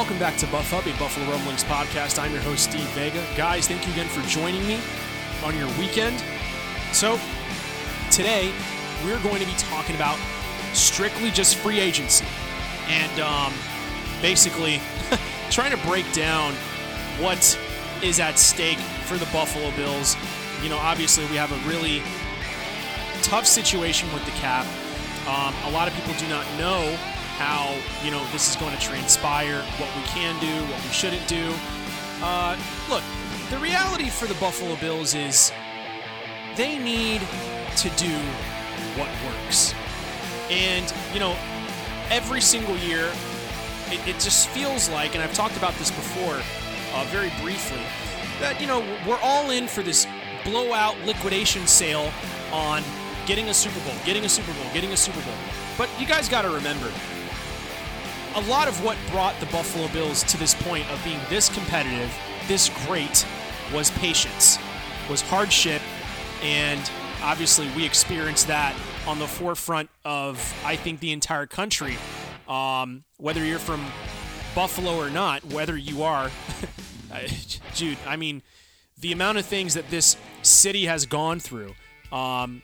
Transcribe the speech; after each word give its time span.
Welcome 0.00 0.18
back 0.18 0.38
to 0.38 0.46
Buff 0.46 0.70
Hub, 0.70 0.86
a 0.86 0.98
Buffalo 0.98 1.30
Rumblings 1.30 1.62
podcast. 1.62 2.18
I'm 2.18 2.32
your 2.32 2.40
host, 2.40 2.70
Steve 2.70 2.88
Vega. 2.96 3.22
Guys, 3.36 3.68
thank 3.68 3.86
you 3.86 3.92
again 3.92 4.06
for 4.06 4.26
joining 4.26 4.66
me 4.66 4.80
on 5.44 5.54
your 5.58 5.68
weekend. 5.78 6.24
So, 6.90 7.20
today 8.10 8.50
we're 9.04 9.22
going 9.22 9.40
to 9.40 9.46
be 9.46 9.52
talking 9.58 9.94
about 9.96 10.18
strictly 10.72 11.30
just 11.30 11.56
free 11.56 11.80
agency 11.80 12.24
and 12.88 13.20
um, 13.20 13.52
basically 14.22 14.80
trying 15.50 15.70
to 15.70 15.86
break 15.86 16.10
down 16.14 16.54
what 17.20 17.58
is 18.02 18.20
at 18.20 18.38
stake 18.38 18.78
for 19.04 19.18
the 19.18 19.26
Buffalo 19.26 19.70
Bills. 19.72 20.16
You 20.62 20.70
know, 20.70 20.78
obviously, 20.78 21.26
we 21.26 21.36
have 21.36 21.52
a 21.52 21.68
really 21.68 22.00
tough 23.20 23.44
situation 23.44 24.10
with 24.14 24.24
the 24.24 24.32
cap. 24.40 24.64
Um, 25.28 25.54
a 25.66 25.70
lot 25.72 25.88
of 25.88 25.94
people 25.94 26.14
do 26.14 26.26
not 26.26 26.46
know 26.56 26.98
how 27.40 27.74
you 28.04 28.10
know 28.10 28.22
this 28.32 28.50
is 28.50 28.56
going 28.56 28.76
to 28.76 28.80
transpire, 28.82 29.62
what 29.78 29.88
we 29.96 30.02
can 30.02 30.38
do, 30.40 30.52
what 30.70 30.82
we 30.84 30.90
shouldn't 30.90 31.26
do. 31.26 31.54
Uh, 32.22 32.54
look, 32.90 33.02
the 33.48 33.56
reality 33.56 34.10
for 34.10 34.26
the 34.26 34.34
Buffalo 34.34 34.76
Bills 34.76 35.14
is 35.14 35.50
they 36.54 36.78
need 36.78 37.22
to 37.78 37.88
do 37.96 38.14
what 38.94 39.08
works, 39.24 39.74
and 40.50 40.92
you 41.14 41.18
know, 41.18 41.34
every 42.10 42.42
single 42.42 42.76
year, 42.76 43.10
it, 43.86 44.06
it 44.06 44.20
just 44.20 44.50
feels 44.50 44.90
like, 44.90 45.14
and 45.14 45.24
I've 45.24 45.32
talked 45.32 45.56
about 45.56 45.72
this 45.76 45.90
before, 45.90 46.42
uh, 46.92 47.04
very 47.06 47.32
briefly, 47.40 47.80
that 48.40 48.60
you 48.60 48.66
know 48.66 48.80
we're 49.08 49.20
all 49.22 49.50
in 49.50 49.66
for 49.66 49.82
this 49.82 50.06
blowout 50.44 50.98
liquidation 51.06 51.66
sale 51.66 52.12
on 52.52 52.82
getting 53.24 53.48
a 53.48 53.54
Super 53.54 53.80
Bowl, 53.80 53.94
getting 54.04 54.26
a 54.26 54.28
Super 54.28 54.52
Bowl, 54.52 54.70
getting 54.74 54.92
a 54.92 54.96
Super 54.96 55.20
Bowl. 55.22 55.38
But 55.78 55.88
you 55.98 56.06
guys 56.06 56.28
got 56.28 56.42
to 56.42 56.50
remember, 56.50 56.90
a 58.34 58.40
lot 58.42 58.68
of 58.68 58.82
what 58.84 58.96
brought 59.10 59.38
the 59.40 59.46
Buffalo 59.46 59.88
Bills 59.88 60.22
to 60.24 60.36
this 60.38 60.54
point 60.54 60.90
of 60.92 61.02
being 61.04 61.20
this 61.28 61.48
competitive, 61.48 62.14
this 62.46 62.70
great, 62.86 63.26
was 63.72 63.90
patience, 63.92 64.58
was 65.08 65.20
hardship, 65.20 65.82
and 66.42 66.90
obviously 67.22 67.68
we 67.76 67.84
experienced 67.84 68.46
that 68.46 68.74
on 69.06 69.18
the 69.18 69.26
forefront 69.26 69.90
of, 70.04 70.54
I 70.64 70.76
think, 70.76 71.00
the 71.00 71.12
entire 71.12 71.46
country. 71.46 71.96
Um, 72.48 73.04
whether 73.16 73.44
you're 73.44 73.58
from 73.58 73.84
Buffalo 74.54 74.96
or 74.96 75.10
not, 75.10 75.44
whether 75.46 75.76
you 75.76 76.02
are, 76.02 76.30
dude, 77.76 77.98
I 78.06 78.16
mean, 78.16 78.42
the 78.98 79.12
amount 79.12 79.38
of 79.38 79.46
things 79.46 79.74
that 79.74 79.90
this 79.90 80.16
city 80.42 80.86
has 80.86 81.06
gone 81.06 81.40
through. 81.40 81.74
Um, 82.12 82.62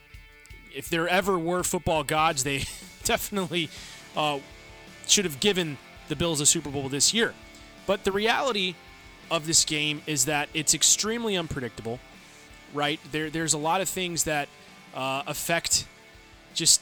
if 0.74 0.88
there 0.90 1.08
ever 1.08 1.38
were 1.38 1.62
football 1.62 2.04
gods, 2.04 2.44
they 2.44 2.64
definitely 3.04 3.70
uh, 4.16 4.40
should 5.06 5.24
have 5.24 5.40
given 5.40 5.78
the 6.08 6.16
Bills 6.16 6.40
a 6.40 6.46
Super 6.46 6.70
Bowl 6.70 6.88
this 6.88 7.12
year. 7.12 7.34
But 7.86 8.04
the 8.04 8.12
reality 8.12 8.74
of 9.30 9.46
this 9.46 9.64
game 9.64 10.02
is 10.06 10.26
that 10.26 10.48
it's 10.54 10.74
extremely 10.74 11.36
unpredictable, 11.36 12.00
right? 12.74 13.00
There, 13.10 13.30
there's 13.30 13.54
a 13.54 13.58
lot 13.58 13.80
of 13.80 13.88
things 13.88 14.24
that 14.24 14.48
uh, 14.94 15.22
affect 15.26 15.86
just 16.54 16.80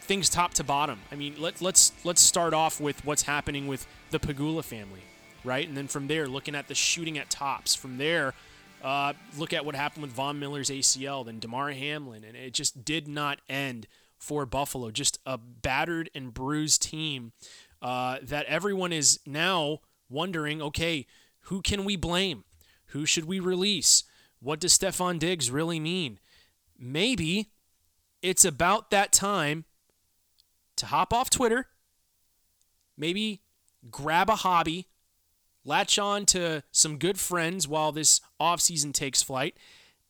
things 0.00 0.28
top 0.28 0.54
to 0.54 0.64
bottom. 0.64 1.00
I 1.10 1.16
mean, 1.16 1.34
let, 1.38 1.60
let's 1.60 1.92
let's 2.04 2.20
start 2.20 2.54
off 2.54 2.80
with 2.80 3.04
what's 3.04 3.22
happening 3.22 3.66
with 3.66 3.86
the 4.10 4.18
Pegula 4.18 4.62
family, 4.62 5.02
right? 5.44 5.66
And 5.66 5.76
then 5.76 5.88
from 5.88 6.06
there, 6.06 6.28
looking 6.28 6.54
at 6.54 6.68
the 6.68 6.74
shooting 6.74 7.18
at 7.18 7.28
tops. 7.28 7.74
From 7.74 7.98
there, 7.98 8.34
uh, 8.82 9.14
look 9.36 9.52
at 9.52 9.64
what 9.64 9.74
happened 9.74 10.02
with 10.02 10.12
Von 10.12 10.38
Miller's 10.38 10.70
ACL, 10.70 11.24
then 11.26 11.38
Damar 11.38 11.72
Hamlin, 11.72 12.24
and 12.24 12.36
it 12.36 12.54
just 12.54 12.84
did 12.84 13.08
not 13.08 13.40
end 13.48 13.86
for 14.18 14.46
Buffalo. 14.46 14.90
Just 14.90 15.18
a 15.26 15.36
battered 15.38 16.08
and 16.14 16.32
bruised 16.32 16.82
team 16.82 17.32
uh, 17.86 18.18
that 18.20 18.44
everyone 18.46 18.92
is 18.92 19.20
now 19.24 19.78
wondering 20.10 20.60
okay, 20.60 21.06
who 21.42 21.62
can 21.62 21.84
we 21.84 21.94
blame? 21.94 22.42
Who 22.86 23.06
should 23.06 23.26
we 23.26 23.38
release? 23.38 24.02
What 24.40 24.58
does 24.58 24.76
Stefon 24.76 25.20
Diggs 25.20 25.52
really 25.52 25.78
mean? 25.78 26.18
Maybe 26.76 27.52
it's 28.22 28.44
about 28.44 28.90
that 28.90 29.12
time 29.12 29.66
to 30.74 30.86
hop 30.86 31.12
off 31.12 31.30
Twitter, 31.30 31.68
maybe 32.96 33.42
grab 33.88 34.28
a 34.30 34.34
hobby, 34.34 34.88
latch 35.64 35.96
on 35.96 36.26
to 36.26 36.64
some 36.72 36.98
good 36.98 37.20
friends 37.20 37.68
while 37.68 37.92
this 37.92 38.20
offseason 38.40 38.92
takes 38.94 39.22
flight, 39.22 39.56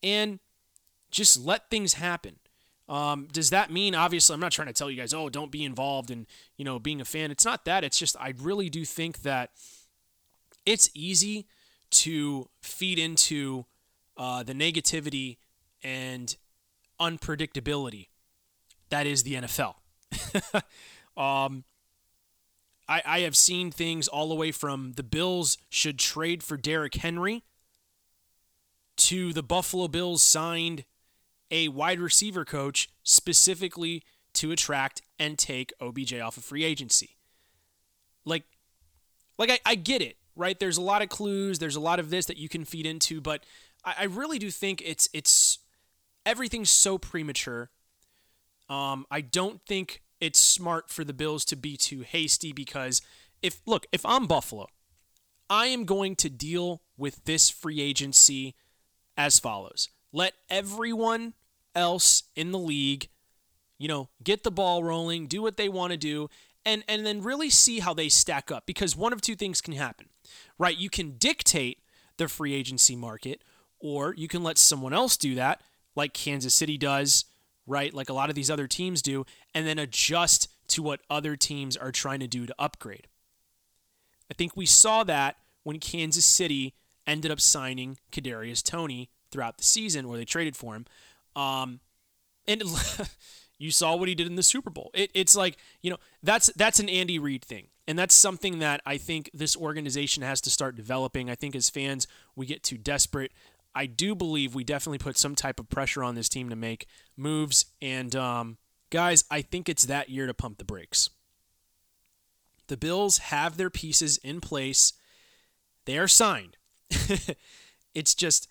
and 0.02 0.40
just 1.10 1.44
let 1.44 1.68
things 1.68 1.94
happen. 1.94 2.36
Um, 2.88 3.26
does 3.32 3.50
that 3.50 3.70
mean 3.72 3.94
obviously 3.94 4.34
I'm 4.34 4.40
not 4.40 4.52
trying 4.52 4.68
to 4.68 4.72
tell 4.72 4.90
you 4.90 4.96
guys, 4.96 5.12
oh, 5.12 5.28
don't 5.28 5.50
be 5.50 5.64
involved 5.64 6.10
in, 6.10 6.26
you 6.56 6.64
know, 6.64 6.78
being 6.78 7.00
a 7.00 7.04
fan. 7.04 7.30
It's 7.30 7.44
not 7.44 7.64
that. 7.64 7.82
It's 7.82 7.98
just 7.98 8.16
I 8.20 8.32
really 8.38 8.70
do 8.70 8.84
think 8.84 9.22
that 9.22 9.50
it's 10.64 10.88
easy 10.94 11.46
to 11.90 12.48
feed 12.60 12.98
into 12.98 13.66
uh, 14.16 14.42
the 14.42 14.52
negativity 14.52 15.38
and 15.82 16.36
unpredictability 17.00 18.08
that 18.90 19.06
is 19.06 19.22
the 19.22 19.34
NFL. 19.34 19.74
um, 21.16 21.64
I, 22.88 23.02
I 23.04 23.20
have 23.20 23.36
seen 23.36 23.70
things 23.70 24.08
all 24.08 24.28
the 24.28 24.34
way 24.34 24.52
from 24.52 24.92
the 24.92 25.02
Bills 25.02 25.58
should 25.68 25.98
trade 25.98 26.42
for 26.42 26.56
Derrick 26.56 26.94
Henry 26.94 27.44
to 28.96 29.32
the 29.32 29.42
Buffalo 29.42 29.88
Bills 29.88 30.22
signed 30.22 30.84
a 31.50 31.68
wide 31.68 32.00
receiver 32.00 32.44
coach 32.44 32.88
specifically 33.02 34.02
to 34.34 34.52
attract 34.52 35.02
and 35.18 35.38
take 35.38 35.72
OBJ 35.80 36.14
off 36.14 36.36
of 36.36 36.44
free 36.44 36.64
agency. 36.64 37.16
Like, 38.24 38.44
like 39.38 39.50
I, 39.50 39.58
I 39.64 39.74
get 39.76 40.02
it, 40.02 40.16
right? 40.34 40.58
There's 40.58 40.76
a 40.76 40.82
lot 40.82 41.02
of 41.02 41.08
clues, 41.08 41.58
there's 41.58 41.76
a 41.76 41.80
lot 41.80 41.98
of 41.98 42.10
this 42.10 42.26
that 42.26 42.36
you 42.36 42.48
can 42.48 42.64
feed 42.64 42.86
into, 42.86 43.20
but 43.20 43.44
I, 43.84 43.94
I 44.00 44.04
really 44.04 44.38
do 44.38 44.50
think 44.50 44.82
it's 44.84 45.08
it's 45.12 45.58
everything's 46.24 46.70
so 46.70 46.98
premature. 46.98 47.70
Um, 48.68 49.06
I 49.10 49.20
don't 49.20 49.62
think 49.62 50.02
it's 50.20 50.38
smart 50.38 50.90
for 50.90 51.04
the 51.04 51.12
Bills 51.12 51.44
to 51.46 51.56
be 51.56 51.76
too 51.76 52.00
hasty 52.00 52.52
because 52.52 53.00
if 53.42 53.60
look, 53.66 53.86
if 53.92 54.04
I'm 54.04 54.26
Buffalo, 54.26 54.66
I 55.48 55.66
am 55.66 55.84
going 55.84 56.16
to 56.16 56.28
deal 56.28 56.82
with 56.96 57.24
this 57.24 57.48
free 57.48 57.80
agency 57.80 58.54
as 59.16 59.38
follows. 59.38 59.88
Let 60.16 60.32
everyone 60.48 61.34
else 61.74 62.22
in 62.34 62.50
the 62.50 62.58
league, 62.58 63.10
you 63.76 63.86
know, 63.86 64.08
get 64.24 64.44
the 64.44 64.50
ball 64.50 64.82
rolling, 64.82 65.26
do 65.26 65.42
what 65.42 65.58
they 65.58 65.68
want 65.68 65.90
to 65.90 65.98
do, 65.98 66.30
and 66.64 66.82
and 66.88 67.04
then 67.04 67.20
really 67.20 67.50
see 67.50 67.80
how 67.80 67.92
they 67.92 68.08
stack 68.08 68.50
up 68.50 68.64
because 68.64 68.96
one 68.96 69.12
of 69.12 69.20
two 69.20 69.36
things 69.36 69.60
can 69.60 69.74
happen. 69.74 70.06
Right? 70.58 70.74
You 70.74 70.88
can 70.88 71.18
dictate 71.18 71.80
the 72.16 72.28
free 72.28 72.54
agency 72.54 72.96
market 72.96 73.42
or 73.78 74.14
you 74.14 74.26
can 74.26 74.42
let 74.42 74.56
someone 74.56 74.94
else 74.94 75.18
do 75.18 75.34
that 75.34 75.60
like 75.94 76.14
Kansas 76.14 76.54
City 76.54 76.78
does, 76.78 77.26
right? 77.66 77.92
Like 77.92 78.08
a 78.08 78.14
lot 78.14 78.30
of 78.30 78.34
these 78.34 78.50
other 78.50 78.66
teams 78.66 79.02
do 79.02 79.26
and 79.54 79.66
then 79.66 79.78
adjust 79.78 80.48
to 80.68 80.82
what 80.82 81.02
other 81.10 81.36
teams 81.36 81.76
are 81.76 81.92
trying 81.92 82.20
to 82.20 82.26
do 82.26 82.46
to 82.46 82.54
upgrade. 82.58 83.06
I 84.30 84.34
think 84.34 84.56
we 84.56 84.64
saw 84.64 85.04
that 85.04 85.36
when 85.62 85.78
Kansas 85.78 86.24
City 86.24 86.72
ended 87.06 87.30
up 87.30 87.38
signing 87.38 87.98
Kadarius 88.10 88.62
Toney 88.62 89.10
throughout 89.30 89.58
the 89.58 89.64
season, 89.64 90.04
or 90.04 90.16
they 90.16 90.24
traded 90.24 90.56
for 90.56 90.74
him. 90.74 90.86
Um, 91.34 91.80
and 92.46 92.62
you 93.58 93.70
saw 93.70 93.96
what 93.96 94.08
he 94.08 94.14
did 94.14 94.26
in 94.26 94.36
the 94.36 94.42
Super 94.42 94.70
Bowl. 94.70 94.90
It, 94.94 95.10
it's 95.14 95.36
like 95.36 95.56
you 95.82 95.90
know 95.90 95.98
that's 96.22 96.50
that's 96.56 96.80
an 96.80 96.88
Andy 96.88 97.18
Reid 97.18 97.44
thing, 97.44 97.68
and 97.86 97.98
that's 97.98 98.14
something 98.14 98.58
that 98.60 98.80
I 98.86 98.98
think 98.98 99.30
this 99.32 99.56
organization 99.56 100.22
has 100.22 100.40
to 100.42 100.50
start 100.50 100.76
developing. 100.76 101.30
I 101.30 101.34
think 101.34 101.54
as 101.54 101.70
fans 101.70 102.06
we 102.34 102.46
get 102.46 102.62
too 102.62 102.78
desperate. 102.78 103.32
I 103.74 103.84
do 103.84 104.14
believe 104.14 104.54
we 104.54 104.64
definitely 104.64 104.96
put 104.96 105.18
some 105.18 105.34
type 105.34 105.60
of 105.60 105.68
pressure 105.68 106.02
on 106.02 106.14
this 106.14 106.30
team 106.30 106.48
to 106.48 106.56
make 106.56 106.86
moves, 107.14 107.66
and 107.82 108.16
um, 108.16 108.56
guys, 108.88 109.24
I 109.30 109.42
think 109.42 109.68
it's 109.68 109.84
that 109.84 110.08
year 110.08 110.26
to 110.26 110.32
pump 110.32 110.56
the 110.56 110.64
brakes. 110.64 111.10
The 112.68 112.78
Bills 112.78 113.18
have 113.18 113.58
their 113.58 113.68
pieces 113.68 114.16
in 114.18 114.40
place. 114.40 114.94
They 115.84 115.98
are 115.98 116.08
signed. 116.08 116.56
it's 117.94 118.14
just 118.14 118.48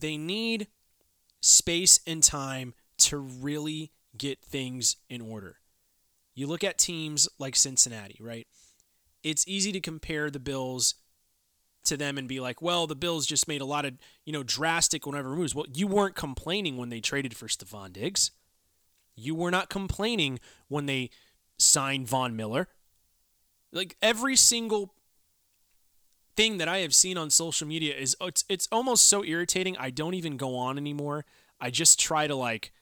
they 0.00 0.16
need 0.16 0.68
space 1.40 2.00
and 2.06 2.22
time 2.22 2.74
to 2.98 3.18
really 3.18 3.92
get 4.16 4.42
things 4.42 4.96
in 5.08 5.20
order. 5.20 5.56
You 6.34 6.46
look 6.46 6.64
at 6.64 6.78
teams 6.78 7.28
like 7.38 7.56
Cincinnati, 7.56 8.18
right? 8.20 8.46
It's 9.22 9.46
easy 9.48 9.72
to 9.72 9.80
compare 9.80 10.30
the 10.30 10.40
Bills 10.40 10.94
to 11.84 11.96
them 11.96 12.18
and 12.18 12.28
be 12.28 12.40
like, 12.40 12.60
well, 12.60 12.86
the 12.86 12.94
Bills 12.94 13.26
just 13.26 13.48
made 13.48 13.60
a 13.60 13.66
lot 13.66 13.84
of, 13.84 13.94
you 14.24 14.32
know, 14.32 14.42
drastic 14.42 15.06
whatever 15.06 15.30
moves. 15.30 15.54
Well, 15.54 15.66
you 15.72 15.86
weren't 15.86 16.14
complaining 16.14 16.76
when 16.76 16.88
they 16.88 17.00
traded 17.00 17.36
for 17.36 17.46
Stefon 17.46 17.92
Diggs. 17.92 18.32
You 19.14 19.34
were 19.34 19.50
not 19.50 19.70
complaining 19.70 20.40
when 20.68 20.86
they 20.86 21.10
signed 21.58 22.08
Von 22.08 22.36
Miller. 22.36 22.68
Like 23.72 23.96
every 24.02 24.36
single 24.36 24.94
thing 26.36 26.58
that 26.58 26.68
I 26.68 26.78
have 26.78 26.94
seen 26.94 27.16
on 27.16 27.30
social 27.30 27.66
media 27.66 27.94
is 27.94 28.16
it's 28.20 28.44
it's 28.48 28.68
almost 28.70 29.08
so 29.08 29.24
irritating. 29.24 29.76
I 29.78 29.90
don't 29.90 30.14
even 30.14 30.36
go 30.36 30.56
on 30.56 30.76
anymore. 30.78 31.24
I 31.60 31.70
just 31.70 31.98
try 31.98 32.26
to 32.26 32.34
like 32.34 32.72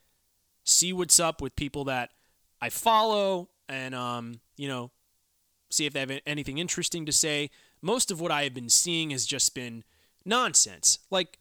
see 0.64 0.92
what's 0.92 1.20
up 1.20 1.40
with 1.40 1.54
people 1.56 1.84
that 1.84 2.10
I 2.60 2.70
follow 2.70 3.48
and 3.68 3.94
um, 3.94 4.40
you 4.56 4.68
know, 4.68 4.90
see 5.70 5.86
if 5.86 5.92
they 5.92 6.00
have 6.00 6.20
anything 6.26 6.58
interesting 6.58 7.06
to 7.06 7.12
say. 7.12 7.50
Most 7.80 8.10
of 8.10 8.20
what 8.20 8.30
I 8.30 8.44
have 8.44 8.54
been 8.54 8.70
seeing 8.70 9.10
has 9.10 9.26
just 9.26 9.54
been 9.54 9.84
nonsense. 10.24 10.98
Like 11.10 11.38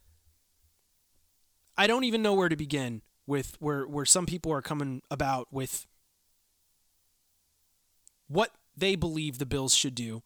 I 1.76 1.86
don't 1.86 2.04
even 2.04 2.22
know 2.22 2.34
where 2.34 2.48
to 2.48 2.56
begin 2.56 3.02
with 3.26 3.56
where 3.58 3.86
where 3.86 4.04
some 4.04 4.26
people 4.26 4.52
are 4.52 4.62
coming 4.62 5.02
about 5.10 5.48
with 5.50 5.86
what 8.28 8.50
they 8.76 8.96
believe 8.96 9.38
the 9.38 9.46
Bills 9.46 9.74
should 9.74 9.94
do, 9.94 10.22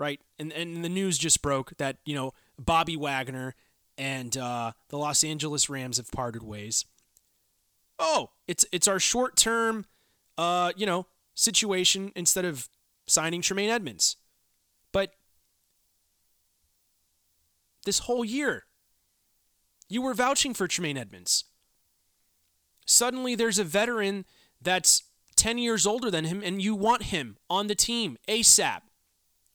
right? 0.00 0.18
And 0.38 0.50
and 0.52 0.82
the 0.82 0.88
news 0.88 1.18
just 1.18 1.42
broke 1.42 1.76
that 1.76 1.98
you 2.04 2.14
know 2.14 2.32
Bobby 2.58 2.96
Wagner 2.96 3.54
and 3.98 4.34
uh, 4.36 4.72
the 4.88 4.96
Los 4.96 5.22
Angeles 5.22 5.68
Rams 5.68 5.98
have 5.98 6.10
parted 6.10 6.42
ways. 6.42 6.86
Oh, 7.98 8.30
it's 8.48 8.64
it's 8.72 8.88
our 8.88 8.98
short 8.98 9.36
term, 9.36 9.84
uh, 10.38 10.72
you 10.74 10.86
know, 10.86 11.06
situation 11.34 12.10
instead 12.16 12.46
of 12.46 12.68
signing 13.06 13.42
Tremaine 13.42 13.68
Edmunds, 13.68 14.16
but 14.90 15.12
this 17.84 18.00
whole 18.00 18.24
year, 18.24 18.64
you 19.88 20.00
were 20.00 20.14
vouching 20.14 20.54
for 20.54 20.66
Tremaine 20.66 20.96
Edmunds. 20.96 21.44
Suddenly, 22.86 23.34
there's 23.34 23.58
a 23.58 23.64
veteran 23.64 24.24
that's 24.60 25.04
10 25.36 25.58
years 25.58 25.86
older 25.86 26.10
than 26.10 26.24
him, 26.24 26.42
and 26.44 26.62
you 26.62 26.74
want 26.74 27.04
him 27.04 27.36
on 27.48 27.66
the 27.66 27.74
team 27.74 28.16
ASAP. 28.28 28.80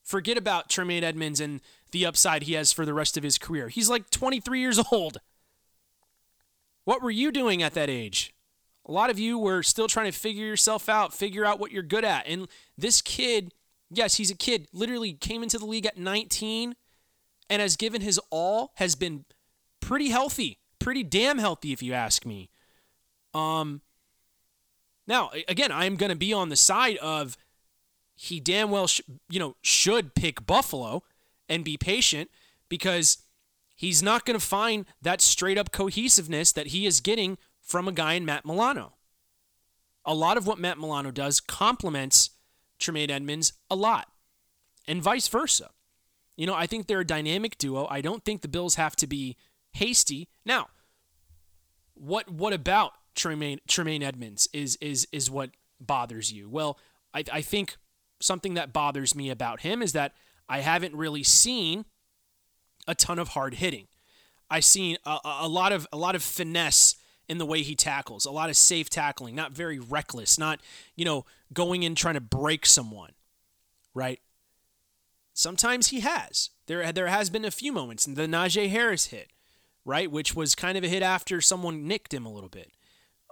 Forget 0.06 0.38
about 0.38 0.70
Tremaine 0.70 1.04
Edmunds 1.04 1.42
and 1.42 1.62
the 1.92 2.06
upside 2.06 2.44
he 2.44 2.54
has 2.54 2.72
for 2.72 2.86
the 2.86 2.94
rest 2.94 3.18
of 3.18 3.24
his 3.24 3.40
career. 3.40 3.70
He's 3.70 3.90
like 3.90 4.12
23 4.12 4.60
years 4.60 4.80
old. 4.92 5.18
What 6.84 7.02
were 7.02 7.12
you 7.12 7.32
doing 7.32 7.64
at 7.64 7.74
that 7.74 7.90
age? 7.90 8.32
A 8.88 8.92
lot 8.92 9.10
of 9.10 9.18
you 9.18 9.40
were 9.40 9.64
still 9.64 9.88
trying 9.88 10.12
to 10.12 10.18
figure 10.18 10.46
yourself 10.46 10.88
out, 10.88 11.12
figure 11.12 11.44
out 11.44 11.60
what 11.60 11.72
you're 11.72 11.82
good 11.82 12.06
at. 12.06 12.28
And 12.28 12.48
this 12.78 13.02
kid, 13.02 13.52
yes, 13.90 14.18
he's 14.18 14.30
a 14.30 14.36
kid, 14.36 14.68
literally 14.72 15.14
came 15.14 15.42
into 15.42 15.58
the 15.58 15.66
league 15.66 15.88
at 15.88 15.98
19 15.98 16.76
and 17.50 17.62
has 17.62 17.76
given 17.76 18.02
his 18.02 18.20
all, 18.30 18.74
has 18.76 18.94
been 18.94 19.26
pretty 19.80 20.10
healthy, 20.10 20.60
pretty 20.78 21.02
damn 21.02 21.40
healthy, 21.40 21.74
if 21.74 21.82
you 21.82 21.94
ask 21.94 22.28
me. 22.28 22.52
Um, 23.34 23.82
now, 25.08 25.32
again, 25.48 25.72
I'm 25.72 25.96
going 25.96 26.12
to 26.12 26.16
be 26.16 26.32
on 26.32 26.50
the 26.50 26.56
side 26.56 26.98
of 26.98 27.38
he 28.16 28.40
damn 28.40 28.72
well, 28.72 28.88
sh- 28.88 29.02
you 29.30 29.40
know, 29.40 29.56
should 29.62 30.16
pick 30.16 30.46
Buffalo 30.46 31.04
and 31.50 31.64
be 31.64 31.78
patient 31.78 32.30
because 32.70 33.20
he's 33.76 34.02
not 34.02 34.26
going 34.26 34.40
to 34.40 34.46
find 34.46 34.86
that 35.02 35.22
straight 35.22 35.58
up 35.58 35.72
cohesiveness 35.72 36.52
that 36.54 36.68
he 36.68 36.86
is 36.86 37.02
getting 37.02 37.38
from 37.62 37.88
a 37.88 37.92
guy 37.92 38.14
in 38.14 38.26
Matt 38.26 38.46
Milano. 38.46 38.94
A 40.06 40.14
lot 40.14 40.38
of 40.38 40.48
what 40.48 40.60
Matt 40.60 40.80
Milano 40.80 41.12
does 41.12 41.40
complements 41.40 42.32
Tremaine 42.80 43.10
Edmunds 43.10 43.54
a 43.70 43.76
lot, 43.76 44.10
and 44.88 45.02
vice 45.02 45.28
versa. 45.28 45.72
You 46.36 46.46
know, 46.46 46.54
I 46.54 46.68
think 46.68 46.88
they're 46.88 47.00
a 47.00 47.06
dynamic 47.06 47.58
duo. 47.58 47.88
I 47.90 48.02
don't 48.02 48.24
think 48.24 48.42
the 48.42 48.48
Bills 48.48 48.76
have 48.76 48.96
to 48.98 49.08
be 49.08 49.38
hasty. 49.72 50.28
Now, 50.46 50.68
what 51.94 52.30
what 52.30 52.54
about 52.54 52.94
Tremaine 53.16 53.60
Tremaine 53.68 54.04
Edmunds 54.04 54.48
is 54.54 54.78
is 54.82 55.08
is 55.12 55.32
what 55.32 55.52
bothers 55.80 56.32
you. 56.32 56.50
Well, 56.50 56.78
I, 57.14 57.24
I 57.32 57.42
think 57.42 57.78
something 58.20 58.54
that 58.56 58.74
bothers 58.74 59.16
me 59.16 59.30
about 59.30 59.62
him 59.62 59.82
is 59.82 59.94
that 59.94 60.14
I 60.48 60.60
haven't 60.60 60.96
really 60.96 61.24
seen 61.24 61.86
a 62.88 62.96
ton 62.96 63.20
of 63.20 63.30
hard 63.30 63.56
hitting. 63.56 63.88
I've 64.50 64.66
seen 64.66 64.98
a, 65.06 65.18
a 65.24 65.48
lot 65.48 65.72
of 65.72 65.88
a 65.92 65.98
lot 65.98 66.16
of 66.16 66.24
finesse 66.24 66.96
in 67.28 67.40
the 67.40 67.46
way 67.46 67.64
he 67.64 67.76
tackles, 67.76 68.26
a 68.26 68.32
lot 68.32 68.50
of 68.50 68.58
safe 68.58 68.90
tackling, 68.90 69.34
not 69.36 69.52
very 69.52 69.80
reckless, 69.80 70.38
not 70.38 70.62
you 70.96 71.06
know 71.06 71.26
going 71.54 71.84
in 71.84 71.96
trying 71.96 72.14
to 72.14 72.22
break 72.22 72.66
someone, 72.66 73.12
right? 73.94 74.20
Sometimes 75.34 75.88
he 75.88 76.02
has. 76.02 76.52
There 76.68 76.92
there 76.92 77.08
has 77.08 77.30
been 77.30 77.46
a 77.46 77.52
few 77.52 77.72
moments, 77.72 78.06
the 78.06 78.28
Najee 78.28 78.70
Harris 78.70 79.08
hit, 79.08 79.32
right, 79.84 80.10
which 80.10 80.36
was 80.36 80.56
kind 80.56 80.78
of 80.78 80.84
a 80.84 80.90
hit 80.90 81.04
after 81.04 81.42
someone 81.42 81.88
nicked 81.88 82.14
him 82.14 82.26
a 82.26 82.32
little 82.32 82.50
bit. 82.50 82.72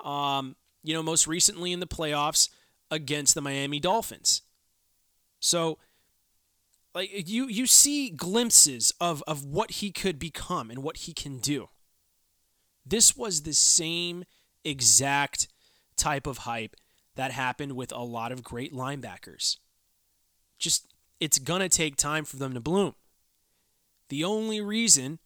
Um, 0.04 0.56
you 0.84 0.94
know, 0.94 1.04
most 1.04 1.28
recently 1.28 1.72
in 1.72 1.80
the 1.80 1.88
playoffs 1.88 2.50
against 2.92 3.36
the 3.36 3.42
Miami 3.42 3.80
Dolphins. 3.80 4.42
So, 5.44 5.78
like 6.96 7.10
you 7.28 7.48
you 7.48 7.68
see 7.68 8.10
glimpses 8.10 8.94
of 9.02 9.22
of 9.28 9.44
what 9.44 9.72
he 9.72 9.92
could 9.92 10.18
become 10.18 10.72
and 10.72 10.82
what 10.82 10.98
he 10.98 11.14
can 11.14 11.40
do. 11.40 11.70
This 12.86 13.18
was 13.18 13.42
the 13.42 13.54
same 13.54 14.24
exact 14.64 15.48
type 15.98 16.28
of 16.28 16.40
hype 16.40 16.76
that 17.16 17.32
happened 17.32 17.74
with 17.74 17.92
a 17.92 18.04
lot 18.04 18.32
of 18.32 18.44
great 18.44 18.74
linebackers. 18.74 19.58
Just 20.58 20.88
it's 21.20 21.40
gonna 21.40 21.70
take 21.70 21.98
time 21.98 22.24
for 22.26 22.38
them 22.38 22.54
to 22.54 22.60
bloom. 22.62 22.96
The 24.10 24.24
only 24.24 24.62
reason 24.62 25.20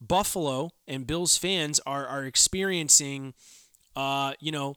Buffalo 0.00 0.70
and 0.88 1.06
Bills 1.06 1.36
fans 1.36 1.78
are 1.86 2.06
are 2.06 2.24
experiencing 2.24 3.34
uh, 3.94 4.32
you 4.40 4.50
know, 4.50 4.74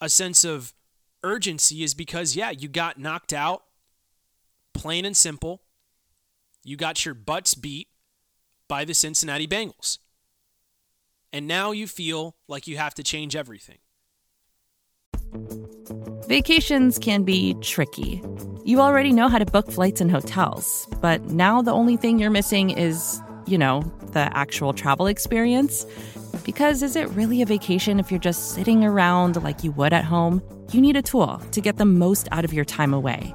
a 0.00 0.08
sense 0.08 0.44
of 0.44 0.74
urgency 1.22 1.82
is 1.82 1.94
because, 1.94 2.36
yeah, 2.36 2.50
you 2.50 2.68
got 2.68 2.98
knocked 2.98 3.32
out, 3.32 3.62
plain 4.76 5.04
and 5.04 5.16
simple. 5.16 5.62
You 6.62 6.76
got 6.76 7.04
your 7.04 7.14
butts 7.14 7.54
beat 7.54 7.88
by 8.68 8.84
the 8.84 8.94
Cincinnati 8.94 9.46
Bengals. 9.46 9.98
And 11.32 11.48
now 11.48 11.72
you 11.72 11.86
feel 11.86 12.36
like 12.48 12.66
you 12.66 12.76
have 12.76 12.94
to 12.94 13.02
change 13.02 13.34
everything. 13.34 13.78
Vacations 16.28 16.98
can 16.98 17.22
be 17.22 17.54
tricky. 17.60 18.22
You 18.64 18.80
already 18.80 19.12
know 19.12 19.28
how 19.28 19.38
to 19.38 19.46
book 19.46 19.70
flights 19.70 20.00
and 20.00 20.10
hotels, 20.10 20.88
but 21.00 21.22
now 21.26 21.62
the 21.62 21.72
only 21.72 21.96
thing 21.96 22.18
you're 22.18 22.30
missing 22.30 22.70
is, 22.70 23.20
you 23.46 23.58
know, 23.58 23.82
the 24.12 24.28
actual 24.36 24.72
travel 24.72 25.06
experience. 25.06 25.86
Because 26.44 26.82
is 26.82 26.96
it 26.96 27.08
really 27.10 27.42
a 27.42 27.46
vacation 27.46 28.00
if 28.00 28.10
you're 28.10 28.20
just 28.20 28.54
sitting 28.54 28.84
around 28.84 29.42
like 29.42 29.62
you 29.62 29.72
would 29.72 29.92
at 29.92 30.04
home? 30.04 30.42
You 30.72 30.80
need 30.80 30.96
a 30.96 31.02
tool 31.02 31.38
to 31.52 31.60
get 31.60 31.76
the 31.76 31.84
most 31.84 32.28
out 32.32 32.44
of 32.44 32.52
your 32.52 32.64
time 32.64 32.92
away. 32.92 33.34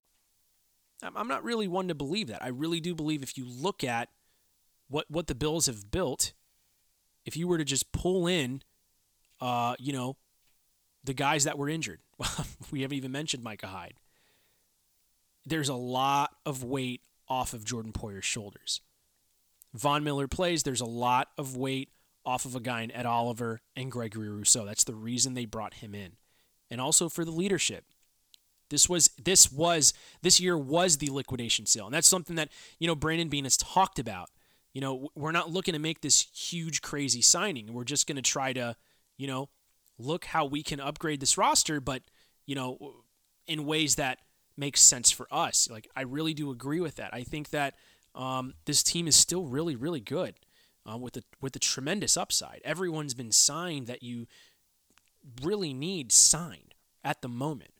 I'm 1.03 1.27
not 1.27 1.43
really 1.43 1.67
one 1.67 1.87
to 1.87 1.95
believe 1.95 2.27
that. 2.27 2.43
I 2.43 2.49
really 2.49 2.79
do 2.79 2.93
believe 2.93 3.23
if 3.23 3.37
you 3.37 3.45
look 3.45 3.83
at 3.83 4.09
what, 4.87 5.09
what 5.09 5.27
the 5.27 5.35
Bills 5.35 5.65
have 5.65 5.89
built, 5.89 6.33
if 7.25 7.35
you 7.35 7.47
were 7.47 7.57
to 7.57 7.63
just 7.63 7.91
pull 7.91 8.27
in, 8.27 8.61
uh, 9.39 9.75
you 9.79 9.93
know, 9.93 10.17
the 11.03 11.13
guys 11.13 11.45
that 11.45 11.57
were 11.57 11.69
injured. 11.69 11.99
we 12.71 12.81
haven't 12.81 12.97
even 12.97 13.11
mentioned 13.11 13.43
Micah 13.43 13.67
Hyde 13.67 13.95
there's 15.45 15.69
a 15.69 15.75
lot 15.75 16.31
of 16.45 16.63
weight 16.63 17.01
off 17.27 17.53
of 17.53 17.65
Jordan 17.65 17.91
Poyer's 17.91 18.25
shoulders. 18.25 18.81
Von 19.73 20.03
Miller 20.03 20.27
plays, 20.27 20.63
there's 20.63 20.81
a 20.81 20.85
lot 20.85 21.29
of 21.37 21.55
weight 21.55 21.89
off 22.25 22.45
of 22.45 22.55
a 22.55 22.59
guy 22.59 22.81
in 22.81 22.91
Ed 22.91 23.05
Oliver 23.05 23.61
and 23.75 23.91
Gregory 23.91 24.29
Rousseau. 24.29 24.65
That's 24.65 24.83
the 24.83 24.93
reason 24.93 25.33
they 25.33 25.45
brought 25.45 25.75
him 25.75 25.95
in. 25.95 26.13
And 26.69 26.79
also 26.79 27.09
for 27.09 27.25
the 27.25 27.31
leadership. 27.31 27.85
This 28.71 28.89
was 28.89 29.09
this 29.23 29.51
was 29.51 29.93
this 30.23 30.39
year 30.39 30.57
was 30.57 30.97
the 30.97 31.11
liquidation 31.11 31.67
sale. 31.67 31.85
And 31.85 31.93
that's 31.93 32.07
something 32.07 32.35
that, 32.37 32.49
you 32.79 32.87
know, 32.87 32.95
Brandon 32.95 33.29
Beane 33.29 33.43
has 33.43 33.57
talked 33.57 33.99
about. 33.99 34.29
You 34.73 34.81
know, 34.81 35.09
we're 35.13 35.31
not 35.31 35.51
looking 35.51 35.73
to 35.73 35.79
make 35.79 36.01
this 36.01 36.21
huge 36.33 36.81
crazy 36.81 37.21
signing. 37.21 37.73
We're 37.73 37.83
just 37.83 38.07
going 38.07 38.15
to 38.15 38.21
try 38.23 38.53
to, 38.53 38.75
you 39.17 39.27
know, 39.27 39.49
look 39.99 40.25
how 40.25 40.45
we 40.45 40.63
can 40.63 40.79
upgrade 40.79 41.19
this 41.19 41.37
roster, 41.37 41.79
but, 41.79 42.01
you 42.47 42.55
know, 42.55 43.03
in 43.45 43.65
ways 43.65 43.95
that 43.95 44.19
makes 44.57 44.81
sense 44.81 45.11
for 45.11 45.27
us. 45.31 45.69
Like 45.69 45.87
I 45.95 46.01
really 46.01 46.33
do 46.33 46.51
agree 46.51 46.79
with 46.79 46.95
that. 46.95 47.13
I 47.13 47.23
think 47.23 47.49
that 47.49 47.75
um, 48.15 48.53
this 48.65 48.81
team 48.81 49.07
is 49.07 49.15
still 49.15 49.45
really, 49.45 49.75
really 49.75 49.99
good 49.99 50.35
uh, 50.89 50.97
with 50.97 51.13
the 51.13 51.23
with 51.41 51.53
the 51.53 51.59
tremendous 51.59 52.17
upside. 52.17 52.61
Everyone's 52.63 53.13
been 53.13 53.31
signed 53.31 53.87
that 53.87 54.03
you 54.03 54.27
really 55.43 55.73
need 55.73 56.11
signed 56.11 56.73
at 57.03 57.21
the 57.21 57.27
moment, 57.27 57.71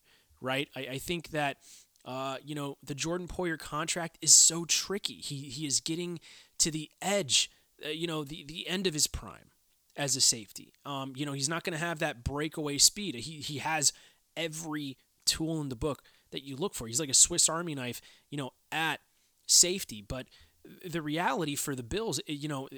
right? 0.41 0.67
I, 0.75 0.79
I 0.79 0.97
think 0.97 1.29
that 1.29 1.57
uh, 2.03 2.37
you 2.43 2.55
know 2.55 2.77
the 2.83 2.95
Jordan 2.95 3.27
Poyer 3.27 3.57
contract 3.57 4.17
is 4.21 4.33
so 4.33 4.65
tricky. 4.65 5.15
He 5.15 5.35
he 5.49 5.65
is 5.65 5.79
getting 5.79 6.19
to 6.57 6.71
the 6.71 6.89
edge, 7.01 7.49
uh, 7.85 7.89
you 7.89 8.07
know, 8.07 8.23
the 8.23 8.43
the 8.43 8.67
end 8.67 8.87
of 8.87 8.93
his 8.93 9.07
prime 9.07 9.51
as 9.95 10.15
a 10.15 10.21
safety. 10.21 10.73
Um, 10.85 11.13
you 11.15 11.25
know, 11.25 11.33
he's 11.33 11.49
not 11.49 11.63
going 11.63 11.77
to 11.77 11.85
have 11.85 11.99
that 11.99 12.23
breakaway 12.23 12.77
speed. 12.77 13.15
He 13.15 13.37
he 13.37 13.59
has 13.59 13.93
every 14.35 14.97
tool 15.25 15.61
in 15.61 15.69
the 15.69 15.75
book 15.75 16.01
that 16.31 16.43
you 16.43 16.55
look 16.55 16.73
for. 16.73 16.87
He's 16.87 16.99
like 16.99 17.09
a 17.09 17.13
Swiss 17.13 17.47
Army 17.49 17.75
knife, 17.75 18.01
you 18.29 18.37
know, 18.37 18.51
at 18.71 19.01
safety. 19.45 20.01
But 20.01 20.27
the 20.85 21.01
reality 21.01 21.55
for 21.55 21.75
the 21.75 21.83
Bills, 21.83 22.19
you 22.25 22.47
know, 22.47 22.69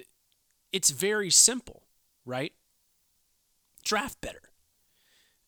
it's 0.71 0.89
very 0.89 1.29
simple, 1.29 1.83
right? 2.25 2.53
Draft 3.83 4.19
better. 4.21 4.41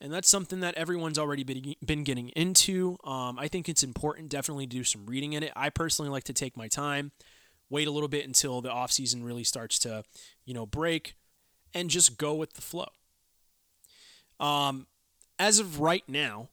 And 0.05 0.13
that's 0.13 0.29
something 0.29 0.59
that 0.59 0.75
everyone's 0.75 1.17
already 1.17 1.43
been, 1.43 2.03
getting 2.03 2.29
into. 2.29 2.95
Um, 3.03 3.39
I 3.39 3.47
think 3.47 3.67
it's 3.67 3.81
important, 3.81 4.29
definitely, 4.29 4.67
to 4.67 4.77
do 4.77 4.83
some 4.83 5.07
reading 5.07 5.33
in 5.33 5.41
it. 5.41 5.51
I 5.55 5.71
personally 5.71 6.12
like 6.12 6.25
to 6.25 6.33
take 6.33 6.55
my 6.55 6.67
time, 6.67 7.12
wait 7.71 7.88
a 7.88 7.91
little 7.91 8.07
bit 8.07 8.24
until 8.24 8.62
the 8.62 8.69
offseason 8.69 9.25
really 9.25 9.43
starts 9.43 9.79
to, 9.79 10.03
you 10.45 10.53
know, 10.53 10.67
break, 10.67 11.15
and 11.74 11.89
just 11.89 12.19
go 12.19 12.35
with 12.35 12.53
the 12.53 12.62
flow. 12.62 12.85
Um, 14.39 14.85
as 15.39 15.57
of 15.57 15.79
right 15.79 16.03
now, 16.07 16.50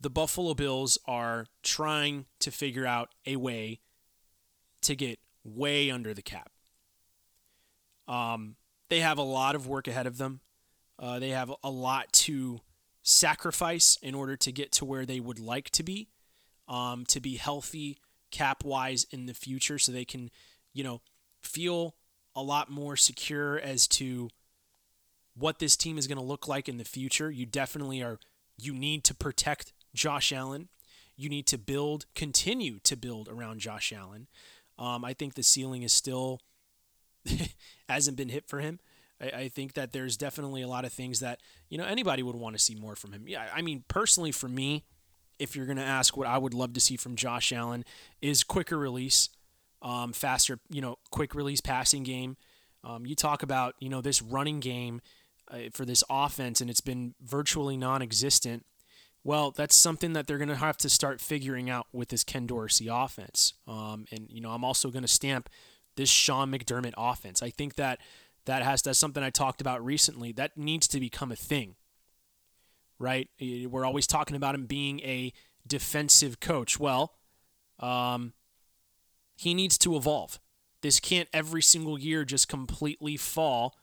the 0.00 0.08
Buffalo 0.08 0.54
Bills 0.54 0.96
are 1.06 1.46
trying 1.64 2.26
to 2.38 2.52
figure 2.52 2.86
out 2.86 3.08
a 3.26 3.34
way 3.34 3.80
to 4.82 4.94
get 4.94 5.18
way 5.42 5.90
under 5.90 6.14
the 6.14 6.22
cap. 6.22 6.52
Um, 8.06 8.54
they 8.90 9.00
have 9.00 9.18
a 9.18 9.22
lot 9.22 9.56
of 9.56 9.66
work 9.66 9.88
ahead 9.88 10.06
of 10.06 10.18
them. 10.18 10.38
Uh, 11.00 11.18
they 11.18 11.30
have 11.30 11.50
a 11.64 11.70
lot 11.70 12.12
to 12.12 12.60
sacrifice 13.02 13.98
in 14.02 14.14
order 14.14 14.36
to 14.36 14.52
get 14.52 14.70
to 14.70 14.84
where 14.84 15.06
they 15.06 15.18
would 15.18 15.38
like 15.38 15.70
to 15.70 15.82
be, 15.82 16.08
um, 16.68 17.06
to 17.06 17.20
be 17.20 17.36
healthy 17.36 17.98
cap 18.30 18.62
wise 18.64 19.06
in 19.10 19.24
the 19.26 19.34
future, 19.34 19.78
so 19.78 19.90
they 19.90 20.04
can, 20.04 20.30
you 20.74 20.84
know, 20.84 21.00
feel 21.42 21.96
a 22.36 22.42
lot 22.42 22.70
more 22.70 22.96
secure 22.96 23.58
as 23.58 23.88
to 23.88 24.28
what 25.34 25.58
this 25.58 25.76
team 25.76 25.96
is 25.96 26.06
going 26.06 26.18
to 26.18 26.24
look 26.24 26.46
like 26.46 26.68
in 26.68 26.76
the 26.76 26.84
future. 26.84 27.30
You 27.30 27.46
definitely 27.46 28.02
are. 28.02 28.18
You 28.58 28.74
need 28.74 29.04
to 29.04 29.14
protect 29.14 29.72
Josh 29.94 30.32
Allen. 30.32 30.68
You 31.16 31.28
need 31.28 31.46
to 31.46 31.58
build, 31.58 32.06
continue 32.14 32.78
to 32.80 32.96
build 32.96 33.28
around 33.28 33.60
Josh 33.60 33.92
Allen. 33.92 34.28
Um, 34.78 35.04
I 35.04 35.14
think 35.14 35.34
the 35.34 35.42
ceiling 35.42 35.82
is 35.82 35.92
still 35.92 36.40
hasn't 37.88 38.16
been 38.16 38.28
hit 38.28 38.46
for 38.46 38.60
him. 38.60 38.80
I, 39.20 39.26
I, 39.26 39.48
think 39.48 39.74
that 39.74 39.92
there's 39.92 40.16
definitely 40.16 40.62
a 40.62 40.68
lot 40.68 40.84
of 40.84 40.92
things 40.92 41.20
that 41.20 41.40
you 41.68 41.78
know 41.78 41.84
anybody 41.84 42.22
would 42.22 42.36
want 42.36 42.56
to 42.56 42.62
see 42.62 42.74
more 42.74 42.96
from 42.96 43.12
him. 43.12 43.26
Yeah, 43.26 43.48
I 43.54 43.62
mean 43.62 43.84
personally 43.88 44.32
for 44.32 44.48
me, 44.48 44.84
if 45.38 45.56
you're 45.56 45.66
going 45.66 45.78
to 45.78 45.84
ask 45.84 46.16
what 46.16 46.26
I 46.26 46.38
would 46.38 46.54
love 46.54 46.72
to 46.74 46.80
see 46.80 46.96
from 46.96 47.16
Josh 47.16 47.52
Allen 47.52 47.84
is 48.20 48.44
quicker 48.44 48.78
release, 48.78 49.28
um, 49.82 50.12
faster, 50.12 50.58
you 50.70 50.80
know, 50.80 50.98
quick 51.10 51.34
release 51.34 51.60
passing 51.60 52.02
game. 52.02 52.36
Um, 52.82 53.06
you 53.06 53.14
talk 53.14 53.42
about 53.42 53.74
you 53.80 53.88
know 53.88 54.00
this 54.00 54.22
running 54.22 54.60
game 54.60 55.00
uh, 55.50 55.70
for 55.72 55.84
this 55.84 56.04
offense, 56.08 56.60
and 56.60 56.70
it's 56.70 56.80
been 56.80 57.14
virtually 57.20 57.76
non-existent 57.76 58.64
well, 59.22 59.50
that's 59.50 59.76
something 59.76 60.14
that 60.14 60.26
they're 60.26 60.38
going 60.38 60.48
to 60.48 60.56
have 60.56 60.78
to 60.78 60.88
start 60.88 61.20
figuring 61.20 61.68
out 61.68 61.86
with 61.92 62.08
this 62.08 62.24
Ken 62.24 62.46
Dorsey 62.46 62.88
offense. 62.90 63.52
Um, 63.68 64.06
and 64.10 64.26
you 64.30 64.40
know, 64.40 64.50
I'm 64.50 64.64
also 64.64 64.90
going 64.90 65.02
to 65.02 65.08
stamp 65.08 65.50
this 65.96 66.08
Sean 66.08 66.50
McDermott 66.50 66.94
offense. 66.96 67.42
I 67.42 67.50
think 67.50 67.74
that 67.74 68.00
that 68.46 68.62
has 68.62 68.82
that's 68.82 68.98
something 68.98 69.22
I 69.22 69.30
talked 69.30 69.60
about 69.60 69.84
recently. 69.84 70.32
That 70.32 70.56
needs 70.56 70.88
to 70.88 71.00
become 71.00 71.30
a 71.30 71.36
thing, 71.36 71.76
right? 72.98 73.28
We're 73.40 73.84
always 73.84 74.06
talking 74.06 74.36
about 74.36 74.54
him 74.54 74.66
being 74.66 75.00
a 75.00 75.32
defensive 75.66 76.40
coach. 76.40 76.78
Well, 76.78 77.14
um, 77.78 78.32
he 79.36 79.54
needs 79.54 79.78
to 79.78 79.96
evolve. 79.96 80.38
This 80.82 81.00
can't 81.00 81.28
every 81.32 81.62
single 81.62 81.98
year 81.98 82.24
just 82.24 82.48
completely 82.48 83.16
fall 83.16 83.76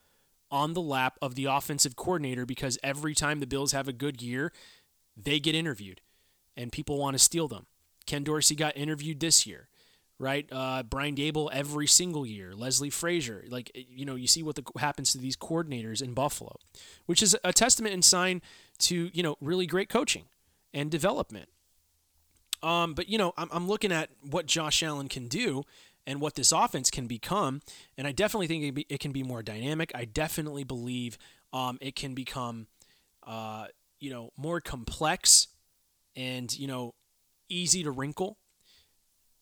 on 0.50 0.74
the 0.74 0.82
lap 0.82 1.18
of 1.22 1.36
the 1.36 1.46
offensive 1.46 1.96
coordinator 1.96 2.46
because 2.46 2.78
every 2.82 3.14
time 3.14 3.40
the 3.40 3.48
Bills 3.48 3.72
have 3.72 3.88
a 3.88 3.94
good 3.94 4.22
year, 4.22 4.52
they 5.16 5.40
get 5.40 5.56
interviewed 5.56 6.02
and 6.56 6.72
people 6.72 6.98
want 6.98 7.14
to 7.14 7.20
steal 7.20 7.48
them. 7.48 7.68
Ken 8.06 8.24
Dorsey 8.24 8.56
got 8.56 8.76
interviewed 8.78 9.20
this 9.20 9.46
year, 9.46 9.68
right? 10.20 10.48
Uh, 10.52 10.84
Brian 10.84 11.16
Daboll 11.16 11.50
every 11.52 11.88
single 11.88 12.26
year. 12.26 12.54
Leslie 12.56 12.90
Frazier. 12.90 13.44
Like, 13.50 13.72
you 13.76 14.06
know, 14.06 14.16
you 14.16 14.28
see 14.28 14.44
what 14.44 14.56
the, 14.56 14.64
happens 14.80 15.12
to 15.12 15.18
these 15.18 15.38
coordinators 15.38 16.02
in 16.02 16.14
Buffalo, 16.14 16.56
which 17.06 17.22
is 17.22 17.38
a 17.44 17.54
testament 17.54 17.94
and 17.94 18.04
sign 18.04 18.42
to, 18.80 19.10
you 19.14 19.24
know, 19.24 19.38
really 19.42 19.66
great 19.66 19.90
coaching 19.90 20.26
and 20.74 20.90
development. 20.90 21.50
Um, 22.64 22.94
but, 22.94 23.08
you 23.08 23.18
know, 23.18 23.34
I'm, 23.38 23.50
I'm 23.52 23.68
looking 23.68 23.92
at 23.92 24.10
what 24.22 24.48
Josh 24.48 24.82
Allen 24.82 25.10
can 25.10 25.28
do 25.28 25.64
and 26.08 26.20
what 26.20 26.36
this 26.36 26.52
offense 26.52 26.90
can 26.90 27.06
become. 27.06 27.62
And 27.98 28.08
I 28.08 28.12
definitely 28.12 28.48
think 28.48 28.64
it, 28.64 28.74
be, 28.74 28.86
it 28.90 29.00
can 29.00 29.12
be 29.12 29.22
more 29.22 29.44
dynamic. 29.44 29.92
I 29.94 30.06
definitely 30.06 30.64
believe 30.64 31.18
um, 31.54 31.78
it 31.82 31.96
can 31.96 32.16
become 32.16 32.68
uh, 33.28 33.68
you 34.00 34.10
know, 34.10 34.32
more 34.38 34.62
complex 34.62 35.48
and, 36.16 36.58
you 36.58 36.68
know, 36.68 36.94
easy 37.50 37.84
to 37.84 37.92
wrinkle 37.92 38.38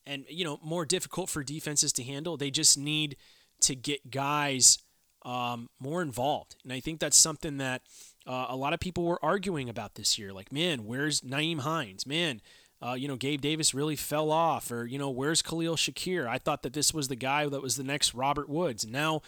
and, 0.06 0.24
you 0.28 0.44
know, 0.44 0.58
more 0.62 0.84
difficult 0.84 1.28
for 1.28 1.42
defenses 1.42 1.92
to 1.94 2.02
handle. 2.02 2.36
They 2.36 2.50
just 2.50 2.78
need 2.78 3.16
to 3.62 3.74
get 3.74 4.10
guys 4.10 4.78
um, 5.24 5.68
more 5.80 6.02
involved. 6.02 6.56
And 6.62 6.72
I 6.72 6.80
think 6.80 7.00
that's 7.00 7.16
something 7.16 7.58
that 7.58 7.82
uh, 8.26 8.46
a 8.48 8.56
lot 8.56 8.72
of 8.72 8.80
people 8.80 9.04
were 9.04 9.22
arguing 9.24 9.68
about 9.68 9.94
this 9.94 10.18
year. 10.18 10.32
Like, 10.32 10.52
man, 10.52 10.84
where's 10.84 11.20
Nyheim 11.22 11.60
Hines? 11.60 12.06
Man, 12.06 12.40
uh, 12.80 12.92
you 12.92 13.08
know, 13.08 13.16
Gabe 13.16 13.40
Davis 13.40 13.74
really 13.74 13.96
fell 13.96 14.30
off. 14.30 14.70
Or, 14.70 14.86
you 14.86 14.98
know, 14.98 15.10
where's 15.10 15.42
Khalil 15.42 15.76
Shakir? 15.76 16.26
I 16.26 16.38
thought 16.38 16.62
that 16.62 16.72
this 16.72 16.94
was 16.94 17.08
the 17.08 17.16
guy 17.16 17.48
that 17.48 17.62
was 17.62 17.76
the 17.76 17.84
next 17.84 18.14
Robert 18.14 18.48
Woods. 18.48 18.84
And 18.84 18.92
now, 18.92 19.22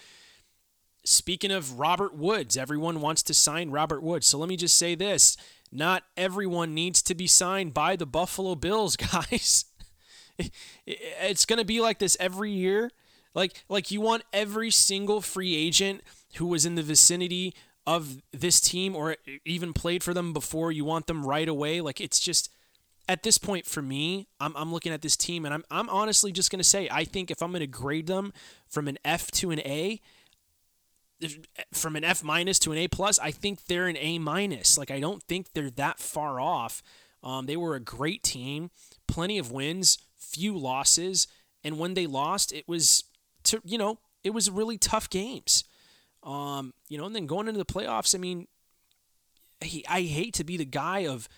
Speaking 1.05 1.51
of 1.51 1.79
Robert 1.79 2.15
Woods, 2.15 2.57
everyone 2.57 3.01
wants 3.01 3.23
to 3.23 3.33
sign 3.33 3.71
Robert 3.71 4.03
Woods. 4.03 4.27
So 4.27 4.37
let 4.37 4.49
me 4.49 4.57
just 4.57 4.77
say 4.77 4.95
this 4.95 5.39
not 5.73 6.03
everyone 6.19 6.75
needs 6.75 7.01
to 7.03 7.15
be 7.15 7.27
signed 7.27 7.73
by 7.73 7.97
the 7.97 8.05
Buffalo 8.05 8.55
Bills, 8.55 8.97
guys. 9.13 9.65
It's 10.87 11.45
going 11.45 11.59
to 11.59 11.65
be 11.65 11.81
like 11.81 11.99
this 11.99 12.17
every 12.21 12.51
year. 12.51 12.91
Like 13.35 13.63
like 13.69 13.91
you 13.91 14.01
want 14.01 14.25
every 14.33 14.71
single 14.71 15.21
free 15.21 15.55
agent 15.55 16.03
who 16.37 16.47
was 16.47 16.67
in 16.67 16.75
the 16.75 16.83
vicinity 16.83 17.55
of 17.87 18.21
this 18.33 18.61
team 18.61 18.95
or 18.95 19.17
even 19.45 19.73
played 19.73 20.05
for 20.05 20.13
them 20.13 20.33
before, 20.33 20.71
you 20.71 20.85
want 20.85 21.07
them 21.07 21.25
right 21.25 21.49
away. 21.49 21.81
Like 21.81 22.01
it's 22.01 22.21
just 22.21 22.51
at 23.09 23.23
this 23.23 23.39
point 23.39 23.65
for 23.65 23.81
me, 23.81 24.29
I'm, 24.39 24.55
I'm 24.55 24.73
looking 24.73 24.93
at 24.93 25.01
this 25.01 25.17
team 25.17 25.47
and 25.47 25.55
I'm, 25.55 25.65
I'm 25.71 25.89
honestly 25.89 26.31
just 26.31 26.51
going 26.51 26.59
to 26.59 26.69
say, 26.69 26.89
I 26.93 27.05
think 27.05 27.31
if 27.31 27.43
I'm 27.43 27.51
going 27.51 27.61
to 27.61 27.67
grade 27.67 28.07
them 28.07 28.35
from 28.69 28.89
an 28.89 28.99
F 29.05 29.31
to 29.33 29.51
an 29.51 29.61
A, 29.61 30.03
from 31.73 31.97
an 31.97 32.05
F 32.05 32.23
minus 32.23 32.59
to 32.61 32.73
an 32.73 32.79
A 32.79 32.89
plus, 32.89 33.19
I 33.19 33.31
think 33.31 33.65
they're 33.65 33.89
an 33.89 33.97
A 33.97 34.19
minus. 34.19 34.77
Like 34.77 34.91
I 34.91 35.01
don't 35.01 35.23
think 35.23 35.55
they're 35.55 35.71
that 35.71 35.99
far 35.99 36.39
off. 36.39 36.83
Um, 37.23 37.47
they 37.47 37.57
were 37.57 37.75
a 37.75 37.81
great 37.81 38.23
team, 38.23 38.71
plenty 39.07 39.39
of 39.39 39.51
wins, 39.51 39.99
few 40.19 40.57
losses, 40.57 41.27
and 41.65 41.79
when 41.79 41.95
they 41.95 42.07
lost, 42.07 42.53
it 42.53 42.67
was 42.67 43.05
to 43.45 43.61
you 43.65 43.79
know 43.79 43.99
it 44.25 44.31
was 44.31 44.51
really 44.51 44.79
tough 44.79 45.09
games. 45.11 45.65
Um, 46.23 46.75
you 46.89 46.99
know, 46.99 47.07
and 47.07 47.15
then 47.15 47.27
going 47.27 47.49
into 47.49 47.59
the 47.59 47.65
playoffs, 47.65 48.15
I 48.15 48.19
mean, 48.19 48.49
I, 49.63 49.83
I 49.89 50.03
hate 50.03 50.35
to 50.35 50.45
be 50.45 50.57
the 50.57 50.65
guy 50.65 51.01
of 51.01 51.29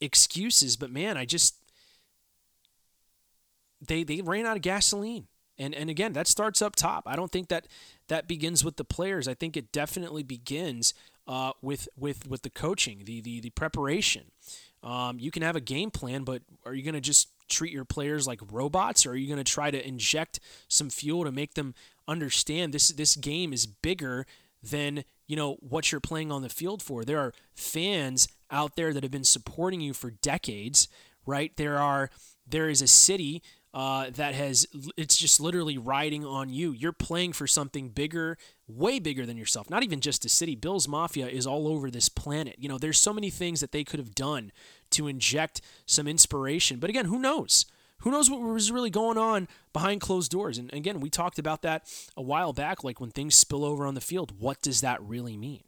excuses, 0.00 0.76
but 0.76 0.90
man, 0.90 1.16
I 1.16 1.24
just 1.24 1.56
they 3.86 4.04
they 4.04 4.20
ran 4.20 4.46
out 4.46 4.56
of 4.56 4.62
gasoline. 4.62 5.26
And 5.58 5.74
and 5.74 5.88
again, 5.88 6.14
that 6.14 6.26
starts 6.26 6.60
up 6.60 6.74
top. 6.74 7.04
I 7.06 7.16
don't 7.16 7.30
think 7.30 7.48
that 7.48 7.68
that 8.08 8.26
begins 8.26 8.64
with 8.64 8.76
the 8.76 8.84
players. 8.84 9.28
I 9.28 9.34
think 9.34 9.56
it 9.56 9.70
definitely 9.70 10.22
begins 10.22 10.94
uh, 11.26 11.52
with 11.62 11.88
with 11.96 12.28
with 12.28 12.42
the 12.42 12.50
coaching, 12.50 13.02
the 13.04 13.20
the 13.20 13.40
the 13.40 13.50
preparation. 13.50 14.32
Um, 14.84 15.18
you 15.18 15.30
can 15.30 15.42
have 15.42 15.56
a 15.56 15.60
game 15.60 15.90
plan, 15.90 16.24
but 16.24 16.42
are 16.66 16.74
you 16.74 16.82
going 16.82 16.94
to 16.94 17.00
just 17.00 17.28
treat 17.48 17.72
your 17.72 17.86
players 17.86 18.26
like 18.26 18.40
robots, 18.52 19.06
or 19.06 19.10
are 19.10 19.16
you 19.16 19.26
going 19.26 19.42
to 19.42 19.52
try 19.52 19.70
to 19.70 19.88
inject 19.88 20.40
some 20.68 20.90
fuel 20.90 21.24
to 21.24 21.32
make 21.32 21.54
them 21.54 21.74
understand 22.06 22.74
this 22.74 22.88
this 22.88 23.16
game 23.16 23.54
is 23.54 23.66
bigger 23.66 24.26
than 24.62 25.04
you 25.26 25.36
know 25.36 25.54
what 25.60 25.90
you're 25.90 26.02
playing 26.02 26.30
on 26.30 26.42
the 26.42 26.50
field 26.50 26.82
for? 26.82 27.02
There 27.02 27.18
are 27.18 27.32
fans 27.54 28.28
out 28.50 28.76
there 28.76 28.92
that 28.92 29.02
have 29.02 29.10
been 29.10 29.24
supporting 29.24 29.80
you 29.80 29.94
for 29.94 30.10
decades, 30.10 30.86
right? 31.24 31.56
There 31.56 31.78
are 31.78 32.10
there 32.46 32.68
is 32.68 32.82
a 32.82 32.86
city 32.86 33.42
uh, 33.74 34.08
that 34.10 34.36
has 34.36 34.66
it's 34.96 35.16
just 35.16 35.40
literally 35.40 35.76
riding 35.76 36.24
on 36.24 36.48
you. 36.48 36.70
You're 36.70 36.92
playing 36.92 37.32
for 37.32 37.48
something 37.48 37.88
bigger, 37.88 38.38
way 38.68 39.00
bigger 39.00 39.26
than 39.26 39.36
yourself. 39.36 39.68
Not 39.68 39.82
even 39.82 40.00
just 40.00 40.24
a 40.24 40.28
city. 40.28 40.54
Bills 40.54 40.86
Mafia 40.86 41.26
is 41.26 41.44
all 41.44 41.66
over 41.66 41.90
this 41.90 42.08
planet. 42.08 42.54
You 42.56 42.68
know, 42.68 42.78
there's 42.78 42.98
so 42.98 43.12
many 43.12 43.30
things 43.30 43.60
that 43.60 43.72
they 43.72 43.82
could 43.82 43.98
have 43.98 44.14
done 44.14 44.52
to 44.90 45.08
inject 45.08 45.60
some 45.86 46.06
inspiration. 46.06 46.78
But 46.78 46.88
again, 46.88 47.06
who 47.06 47.18
knows? 47.18 47.66
Who 48.02 48.12
knows 48.12 48.30
what 48.30 48.40
was 48.40 48.70
really 48.70 48.90
going 48.90 49.18
on 49.18 49.48
behind 49.72 50.00
closed 50.00 50.30
doors? 50.30 50.56
And 50.56 50.72
again, 50.72 51.00
we 51.00 51.10
talked 51.10 51.40
about 51.40 51.62
that 51.62 51.90
a 52.16 52.22
while 52.22 52.52
back. 52.52 52.84
Like 52.84 53.00
when 53.00 53.10
things 53.10 53.34
spill 53.34 53.64
over 53.64 53.86
on 53.86 53.94
the 53.94 54.00
field, 54.00 54.38
what 54.38 54.62
does 54.62 54.82
that 54.82 55.02
really 55.02 55.36
mean? 55.36 55.64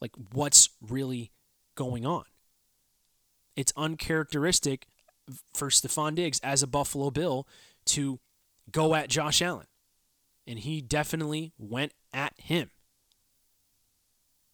Like, 0.00 0.12
what's 0.32 0.68
really 0.80 1.32
going 1.74 2.06
on? 2.06 2.24
It's 3.56 3.72
uncharacteristic 3.76 4.86
for 5.54 5.68
Stefon 5.68 6.14
Diggs 6.14 6.40
as 6.42 6.62
a 6.62 6.66
Buffalo 6.66 7.10
Bill 7.10 7.46
to 7.86 8.18
go 8.70 8.94
at 8.94 9.08
Josh 9.08 9.40
Allen. 9.42 9.66
And 10.46 10.58
he 10.58 10.80
definitely 10.80 11.52
went 11.58 11.92
at 12.12 12.34
him. 12.36 12.70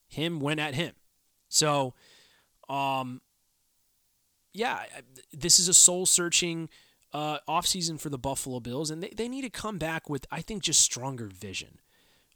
Him 0.08 0.40
went 0.40 0.60
at 0.60 0.74
him. 0.74 0.94
So, 1.48 1.94
um, 2.68 3.20
yeah, 4.52 4.84
this 5.32 5.58
is 5.58 5.68
a 5.68 5.74
soul 5.74 6.06
searching 6.06 6.68
uh, 7.12 7.38
offseason 7.48 7.98
for 8.00 8.08
the 8.08 8.18
Buffalo 8.18 8.60
Bills, 8.60 8.90
and 8.90 9.02
they, 9.02 9.10
they 9.10 9.28
need 9.28 9.42
to 9.42 9.50
come 9.50 9.78
back 9.78 10.08
with, 10.08 10.26
I 10.30 10.42
think, 10.42 10.62
just 10.62 10.80
stronger 10.80 11.26
vision. 11.26 11.78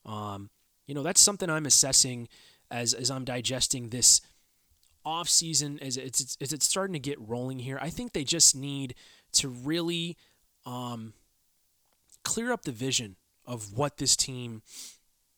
Um, 0.04 0.50
you 0.86 0.94
know, 0.94 1.02
that's 1.02 1.20
something 1.20 1.48
I'm 1.48 1.66
assessing 1.66 2.28
as, 2.70 2.92
as 2.92 3.10
I'm 3.10 3.24
digesting 3.24 3.88
this 3.88 4.20
off 5.04 5.28
season 5.28 5.78
as 5.80 5.96
it's, 5.96 6.36
it's 6.40 6.52
it's 6.52 6.66
starting 6.66 6.94
to 6.94 6.98
get 6.98 7.18
rolling 7.20 7.58
here. 7.58 7.78
I 7.80 7.90
think 7.90 8.12
they 8.12 8.24
just 8.24 8.56
need 8.56 8.94
to 9.32 9.48
really 9.48 10.16
um, 10.64 11.12
clear 12.22 12.52
up 12.52 12.62
the 12.62 12.72
vision 12.72 13.16
of 13.44 13.72
what 13.72 13.98
this 13.98 14.16
team, 14.16 14.62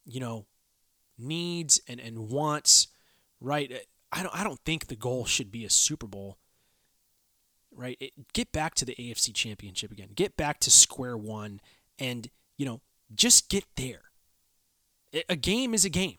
you 0.04 0.20
know, 0.20 0.46
needs 1.18 1.80
and, 1.88 2.00
and 2.00 2.30
wants. 2.30 2.88
Right? 3.40 3.86
I 4.12 4.22
don't 4.22 4.34
I 4.38 4.44
don't 4.44 4.60
think 4.64 4.86
the 4.86 4.96
goal 4.96 5.24
should 5.24 5.50
be 5.50 5.64
a 5.64 5.70
Super 5.70 6.06
Bowl. 6.06 6.38
Right? 7.74 7.96
It, 8.00 8.32
get 8.32 8.52
back 8.52 8.74
to 8.76 8.84
the 8.84 8.94
AFC 8.94 9.34
Championship 9.34 9.90
again. 9.90 10.08
Get 10.14 10.36
back 10.36 10.60
to 10.60 10.70
square 10.70 11.16
one, 11.16 11.60
and 11.98 12.30
you 12.56 12.64
know, 12.64 12.80
just 13.14 13.50
get 13.50 13.64
there. 13.76 14.02
A 15.28 15.36
game 15.36 15.72
is 15.72 15.84
a 15.84 15.90
game 15.90 16.18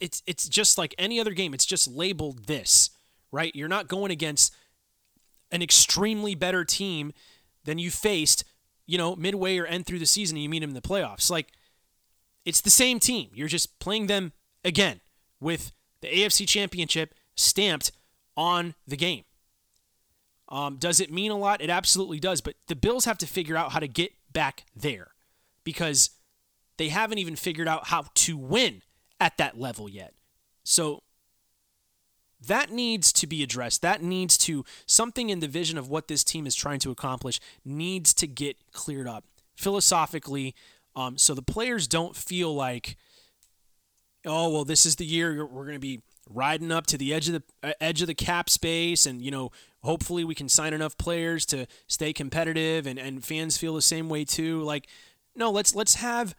it's 0.00 0.22
it's 0.26 0.48
just 0.48 0.78
like 0.78 0.94
any 0.98 1.20
other 1.20 1.32
game. 1.32 1.54
It's 1.54 1.66
just 1.66 1.88
labeled 1.88 2.46
this, 2.46 2.90
right? 3.30 3.54
You're 3.54 3.68
not 3.68 3.88
going 3.88 4.10
against 4.10 4.54
an 5.52 5.62
extremely 5.62 6.34
better 6.34 6.64
team 6.64 7.12
than 7.64 7.78
you 7.78 7.90
faced, 7.90 8.44
you 8.86 8.98
know, 8.98 9.14
midway 9.16 9.58
or 9.58 9.66
end 9.66 9.86
through 9.86 9.98
the 9.98 10.06
season 10.06 10.36
and 10.36 10.42
you 10.42 10.48
meet 10.48 10.60
them 10.60 10.70
in 10.70 10.74
the 10.74 10.80
playoffs. 10.80 11.30
Like 11.30 11.48
it's 12.44 12.60
the 12.60 12.70
same 12.70 12.98
team. 12.98 13.30
You're 13.34 13.48
just 13.48 13.78
playing 13.78 14.06
them 14.06 14.32
again 14.64 15.00
with 15.40 15.72
the 16.00 16.08
AFC 16.08 16.48
Championship 16.48 17.14
stamped 17.36 17.92
on 18.36 18.74
the 18.86 18.96
game. 18.96 19.24
Um, 20.48 20.76
does 20.76 20.98
it 20.98 21.12
mean 21.12 21.30
a 21.30 21.36
lot? 21.36 21.60
It 21.60 21.70
absolutely 21.70 22.18
does. 22.18 22.40
But 22.40 22.54
the 22.66 22.74
Bills 22.74 23.04
have 23.04 23.18
to 23.18 23.26
figure 23.26 23.56
out 23.56 23.72
how 23.72 23.78
to 23.78 23.86
get 23.86 24.12
back 24.32 24.64
there 24.74 25.12
because 25.62 26.10
they 26.76 26.88
haven't 26.88 27.18
even 27.18 27.36
figured 27.36 27.68
out 27.68 27.88
how 27.88 28.06
to 28.14 28.36
win 28.36 28.82
at 29.20 29.36
that 29.36 29.58
level 29.58 29.88
yet. 29.88 30.14
So 30.64 31.02
that 32.46 32.70
needs 32.70 33.12
to 33.12 33.26
be 33.26 33.42
addressed. 33.42 33.82
That 33.82 34.02
needs 34.02 34.38
to, 34.38 34.64
something 34.86 35.28
in 35.30 35.40
the 35.40 35.48
vision 35.48 35.76
of 35.76 35.88
what 35.88 36.08
this 36.08 36.24
team 36.24 36.46
is 36.46 36.54
trying 36.54 36.80
to 36.80 36.90
accomplish 36.90 37.38
needs 37.64 38.14
to 38.14 38.26
get 38.26 38.56
cleared 38.72 39.06
up 39.06 39.24
philosophically 39.56 40.54
um, 40.96 41.18
so 41.18 41.34
the 41.34 41.42
players 41.42 41.86
don't 41.86 42.16
feel 42.16 42.54
like, 42.54 42.96
oh, 44.26 44.50
well, 44.50 44.64
this 44.64 44.84
is 44.84 44.96
the 44.96 45.06
year 45.06 45.46
we're 45.46 45.64
going 45.64 45.74
to 45.74 45.80
be 45.80 46.02
riding 46.28 46.70
up 46.70 46.86
to 46.86 46.98
the 46.98 47.12
edge 47.12 47.28
of 47.28 47.34
the 47.34 47.42
uh, 47.62 47.72
edge 47.80 48.02
of 48.02 48.06
the 48.06 48.14
cap 48.14 48.48
space 48.48 49.04
and 49.04 49.20
you 49.20 49.32
know 49.32 49.50
hopefully 49.82 50.22
we 50.22 50.32
can 50.32 50.48
sign 50.48 50.72
enough 50.72 50.96
players 50.96 51.44
to 51.44 51.66
stay 51.88 52.12
competitive 52.12 52.86
and, 52.86 53.00
and 53.00 53.24
fans 53.24 53.56
feel 53.56 53.74
the 53.74 53.82
same 53.82 54.08
way 54.08 54.24
too 54.24 54.62
like 54.62 54.86
no 55.34 55.50
let's 55.50 55.74
let's 55.74 55.96
have 55.96 56.36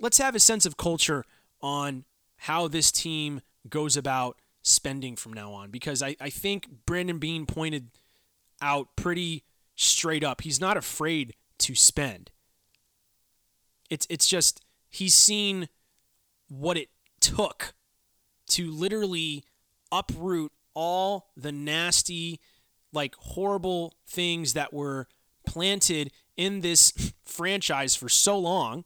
let's 0.00 0.16
have 0.16 0.34
a 0.34 0.40
sense 0.40 0.64
of 0.64 0.78
culture 0.78 1.22
on 1.60 2.06
how 2.38 2.68
this 2.68 2.92
team 2.92 3.40
goes 3.68 3.96
about 3.96 4.40
spending 4.62 5.16
from 5.16 5.32
now 5.32 5.52
on 5.52 5.70
because 5.70 6.02
I, 6.02 6.16
I 6.20 6.28
think 6.28 6.66
Brandon 6.86 7.18
Beane 7.18 7.46
pointed 7.46 7.90
out 8.60 8.88
pretty 8.96 9.44
straight 9.76 10.24
up. 10.24 10.40
He's 10.40 10.60
not 10.60 10.76
afraid 10.76 11.34
to 11.58 11.74
spend. 11.74 12.30
It's 13.88 14.06
it's 14.10 14.26
just 14.26 14.60
he's 14.88 15.14
seen 15.14 15.68
what 16.48 16.76
it 16.76 16.88
took 17.20 17.74
to 18.48 18.70
literally 18.70 19.44
uproot 19.92 20.52
all 20.74 21.30
the 21.36 21.52
nasty 21.52 22.40
like 22.92 23.14
horrible 23.16 23.94
things 24.06 24.52
that 24.54 24.72
were 24.72 25.06
planted 25.46 26.10
in 26.36 26.60
this 26.60 27.12
franchise 27.24 27.94
for 27.94 28.08
so 28.08 28.38
long 28.38 28.84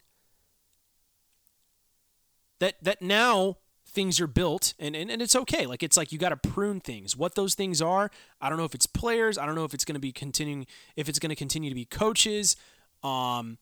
that 2.60 2.82
that 2.82 3.02
now 3.02 3.56
things 3.86 4.20
are 4.20 4.28
built 4.28 4.74
and, 4.78 4.94
and, 4.94 5.10
and 5.10 5.20
it's 5.20 5.34
okay. 5.34 5.66
Like 5.66 5.82
it's 5.82 5.96
like 5.96 6.12
you 6.12 6.18
gotta 6.18 6.36
prune 6.36 6.80
things. 6.80 7.16
What 7.16 7.34
those 7.34 7.54
things 7.54 7.82
are, 7.82 8.10
I 8.40 8.48
don't 8.48 8.58
know 8.58 8.64
if 8.64 8.74
it's 8.74 8.86
players, 8.86 9.36
I 9.36 9.46
don't 9.46 9.56
know 9.56 9.64
if 9.64 9.74
it's 9.74 9.84
gonna 9.84 9.98
be 9.98 10.12
continuing 10.12 10.66
if 10.96 11.08
it's 11.08 11.18
gonna 11.18 11.36
continue 11.36 11.70
to 11.70 11.74
be 11.74 11.84
coaches. 11.84 12.56
Um 13.02 13.58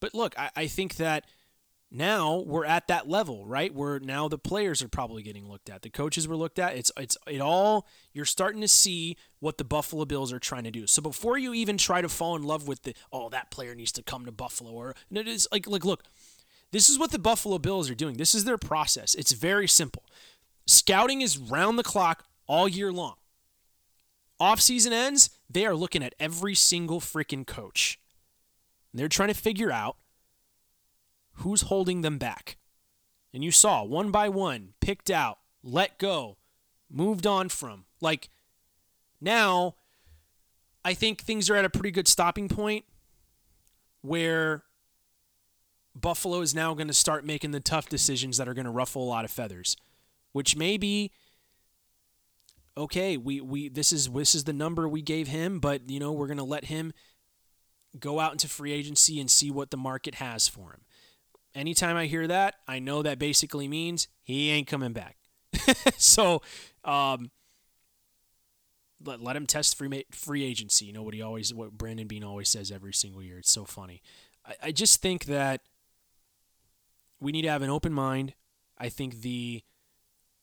but 0.00 0.12
look, 0.12 0.38
I, 0.38 0.50
I 0.56 0.66
think 0.66 0.96
that 0.96 1.24
now 1.90 2.38
we're 2.44 2.64
at 2.64 2.88
that 2.88 3.08
level, 3.08 3.46
right? 3.46 3.72
Where 3.72 4.00
now 4.00 4.26
the 4.26 4.36
players 4.36 4.82
are 4.82 4.88
probably 4.88 5.22
getting 5.22 5.48
looked 5.48 5.70
at. 5.70 5.82
The 5.82 5.90
coaches 5.90 6.26
were 6.26 6.36
looked 6.36 6.58
at. 6.58 6.76
It's 6.76 6.90
it's 6.96 7.16
it 7.28 7.40
all 7.40 7.86
you're 8.12 8.24
starting 8.24 8.60
to 8.62 8.68
see 8.68 9.16
what 9.38 9.58
the 9.58 9.64
Buffalo 9.64 10.04
Bills 10.04 10.32
are 10.32 10.40
trying 10.40 10.64
to 10.64 10.72
do. 10.72 10.88
So 10.88 11.00
before 11.00 11.38
you 11.38 11.54
even 11.54 11.78
try 11.78 12.02
to 12.02 12.08
fall 12.08 12.34
in 12.34 12.42
love 12.42 12.66
with 12.66 12.82
the 12.82 12.94
oh 13.12 13.28
that 13.28 13.52
player 13.52 13.76
needs 13.76 13.92
to 13.92 14.02
come 14.02 14.24
to 14.26 14.32
Buffalo 14.32 14.72
or 14.72 14.96
it 15.12 15.28
is 15.28 15.46
like 15.52 15.68
like 15.68 15.84
look, 15.84 16.02
this 16.74 16.88
is 16.88 16.98
what 16.98 17.12
the 17.12 17.20
Buffalo 17.20 17.58
Bills 17.58 17.88
are 17.88 17.94
doing. 17.94 18.16
This 18.16 18.34
is 18.34 18.44
their 18.44 18.58
process. 18.58 19.14
It's 19.14 19.30
very 19.30 19.68
simple. 19.68 20.02
Scouting 20.66 21.20
is 21.20 21.38
round 21.38 21.78
the 21.78 21.84
clock 21.84 22.24
all 22.48 22.66
year 22.66 22.92
long. 22.92 23.14
Off 24.40 24.60
season 24.60 24.92
ends, 24.92 25.30
they 25.48 25.64
are 25.64 25.76
looking 25.76 26.02
at 26.02 26.16
every 26.18 26.56
single 26.56 26.98
freaking 26.98 27.46
coach. 27.46 28.00
And 28.92 28.98
they're 28.98 29.06
trying 29.06 29.28
to 29.28 29.34
figure 29.34 29.70
out 29.70 29.98
who's 31.34 31.62
holding 31.62 32.00
them 32.00 32.18
back. 32.18 32.56
And 33.32 33.44
you 33.44 33.52
saw 33.52 33.84
one 33.84 34.10
by 34.10 34.28
one, 34.28 34.74
picked 34.80 35.10
out 35.10 35.38
let 35.62 35.96
go, 35.98 36.38
moved 36.90 37.24
on 37.24 37.50
from. 37.50 37.84
Like 38.00 38.30
now, 39.20 39.76
I 40.84 40.92
think 40.94 41.22
things 41.22 41.48
are 41.48 41.54
at 41.54 41.64
a 41.64 41.70
pretty 41.70 41.92
good 41.92 42.08
stopping 42.08 42.48
point 42.48 42.84
where 44.02 44.64
Buffalo 45.94 46.40
is 46.40 46.54
now 46.54 46.74
going 46.74 46.88
to 46.88 46.94
start 46.94 47.24
making 47.24 47.52
the 47.52 47.60
tough 47.60 47.88
decisions 47.88 48.36
that 48.36 48.48
are 48.48 48.54
going 48.54 48.64
to 48.64 48.70
ruffle 48.70 49.02
a 49.02 49.06
lot 49.06 49.24
of 49.24 49.30
feathers, 49.30 49.76
which 50.32 50.56
may 50.56 50.76
be 50.76 51.12
okay, 52.76 53.16
we, 53.16 53.40
we 53.40 53.68
this 53.68 53.92
is 53.92 54.08
this 54.10 54.34
is 54.34 54.44
the 54.44 54.52
number 54.52 54.88
we 54.88 55.02
gave 55.02 55.28
him, 55.28 55.60
but 55.60 55.88
you 55.88 56.00
know, 56.00 56.12
we're 56.12 56.26
going 56.26 56.38
to 56.38 56.44
let 56.44 56.66
him 56.66 56.92
go 57.98 58.18
out 58.18 58.32
into 58.32 58.48
free 58.48 58.72
agency 58.72 59.20
and 59.20 59.30
see 59.30 59.50
what 59.50 59.70
the 59.70 59.76
market 59.76 60.16
has 60.16 60.48
for 60.48 60.72
him. 60.72 60.80
Anytime 61.54 61.96
I 61.96 62.06
hear 62.06 62.26
that, 62.26 62.56
I 62.66 62.80
know 62.80 63.02
that 63.02 63.18
basically 63.18 63.68
means 63.68 64.08
he 64.24 64.50
ain't 64.50 64.66
coming 64.66 64.92
back. 64.92 65.16
so, 65.96 66.42
um, 66.82 67.30
let, 69.04 69.20
let 69.20 69.36
him 69.36 69.46
test 69.46 69.78
free 69.78 70.04
free 70.10 70.44
agency. 70.44 70.86
You 70.86 70.92
know 70.92 71.02
what 71.02 71.14
he 71.14 71.22
always 71.22 71.54
what 71.54 71.72
Brandon 71.72 72.08
Beane 72.08 72.24
always 72.24 72.48
says 72.48 72.70
every 72.70 72.92
single 72.92 73.22
year. 73.22 73.38
It's 73.38 73.50
so 73.50 73.64
funny. 73.64 74.02
I, 74.44 74.54
I 74.64 74.72
just 74.72 75.00
think 75.00 75.26
that 75.26 75.60
we 77.20 77.32
need 77.32 77.42
to 77.42 77.50
have 77.50 77.62
an 77.62 77.70
open 77.70 77.92
mind. 77.92 78.34
I 78.78 78.88
think 78.88 79.22
the 79.22 79.62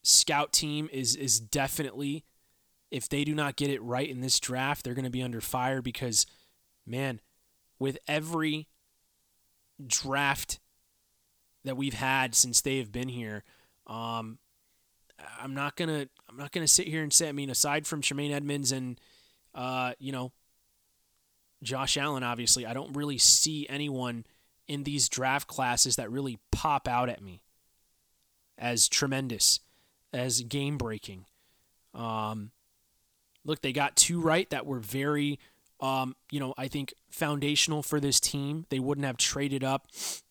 scout 0.04 0.52
team 0.52 0.90
is 0.92 1.16
is 1.16 1.40
definitely 1.40 2.26
if 2.90 3.08
they 3.08 3.24
do 3.24 3.34
not 3.34 3.56
get 3.56 3.70
it 3.70 3.82
right 3.82 4.10
in 4.10 4.22
this 4.22 4.40
draft, 4.40 4.84
they're 4.84 4.94
going 4.94 5.06
to 5.06 5.12
be 5.12 5.24
under 5.24 5.42
fire 5.42 5.82
because 5.82 6.26
man, 6.86 7.22
with 7.80 7.98
every 8.08 8.68
draft 9.86 10.60
that 11.64 11.78
we've 11.78 11.94
had 11.94 12.36
since 12.36 12.62
they 12.62 12.78
have 12.80 12.92
been 12.92 13.08
here, 13.10 13.44
um, 13.88 14.40
I'm 15.40 15.54
not 15.54 15.76
gonna 15.76 16.08
I'm 16.30 16.38
not 16.38 16.52
gonna 16.52 16.68
sit 16.68 16.88
here 16.88 17.04
and 17.04 17.14
say 17.14 17.30
I 17.30 17.32
mean 17.32 17.50
aside 17.50 17.86
from 17.86 18.02
Tremaine 18.02 18.32
Edmunds 18.32 18.72
and 18.72 19.00
uh, 19.54 19.94
you 20.00 20.12
know 20.12 20.32
Josh 21.64 21.98
Allen, 21.98 22.24
obviously, 22.24 22.66
I 22.66 22.74
don't 22.74 22.94
really 22.94 23.18
see 23.18 23.68
anyone 23.70 24.26
in 24.68 24.84
these 24.84 25.10
draft 25.10 25.48
classes 25.48 25.96
that 25.96 26.12
really 26.12 26.40
pop 26.52 26.88
out 26.88 27.10
at 27.10 27.22
me 27.22 27.42
as 28.58 28.88
tremendous 28.88 29.60
as 30.14 30.42
game 30.42 30.78
breaking. 30.78 31.26
Um, 31.94 32.52
look, 33.44 33.62
they 33.62 33.74
got 33.74 33.96
two 33.96 34.22
right 34.22 34.50
that 34.52 34.66
were 34.66 34.80
very, 34.80 35.40
um, 35.80 36.16
you 36.30 36.40
know, 36.40 36.54
I 36.58 36.68
think 36.68 36.94
foundational 37.10 37.84
for 37.84 38.00
this 38.00 38.20
team. 38.20 38.66
They 38.70 38.80
wouldn't 38.80 39.06
have 39.06 39.18
traded 39.18 39.64
up, 39.64 39.88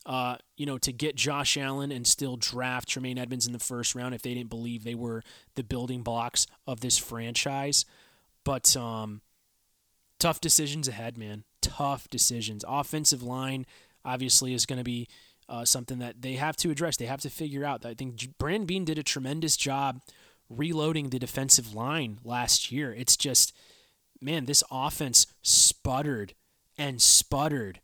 uh, 0.07 0.37
you 0.57 0.65
know, 0.65 0.79
to 0.79 0.93
get 0.93 1.17
Josh 1.17 1.57
Allen 1.57 1.91
and 1.91 2.07
still 2.07 2.37
draft 2.37 2.89
Tremaine 2.89 3.19
Edmunds 3.19 3.47
in 3.47 3.53
the 3.53 3.59
first 3.59 3.95
round 3.95 4.15
if 4.15 4.23
they 4.23 4.35
didn't 4.35 4.51
believe 4.51 4.85
they 4.85 4.95
were 4.95 5.23
the 5.57 5.65
building 5.65 6.03
blocks 6.03 6.47
of 6.67 6.81
this 6.81 6.99
franchise. 6.99 7.85
But 8.45 8.77
um, 8.77 9.21
tough 10.19 10.41
decisions 10.41 10.89
ahead, 10.89 11.19
man. 11.19 11.45
Tough 11.61 12.09
decisions. 12.09 12.65
Offensive 12.67 13.23
line 13.23 13.67
obviously 14.05 14.55
is 14.55 14.67
going 14.67 14.79
to 14.79 14.85
be 14.85 15.09
uh, 15.49 15.65
something 15.65 15.99
that 15.99 16.23
they 16.23 16.35
have 16.35 16.57
to 16.57 16.71
address. 16.71 16.97
They 16.97 17.07
have 17.07 17.21
to 17.23 17.31
figure 17.31 17.65
out. 17.65 17.85
I 17.85 17.95
think 17.95 18.39
Brand 18.39 18.67
Bean 18.67 18.85
did 18.85 18.99
a 18.99 19.03
tremendous 19.03 19.57
job 19.57 20.01
reloading 20.49 21.11
the 21.11 21.19
defensive 21.19 21.75
line 21.75 22.19
last 22.25 22.71
year. 22.73 22.93
It's 22.93 23.17
just, 23.17 23.57
man, 24.21 24.45
this 24.45 24.65
offense 24.71 25.27
sputtered 25.43 26.35
and 26.79 27.01
sputtered 27.03 27.81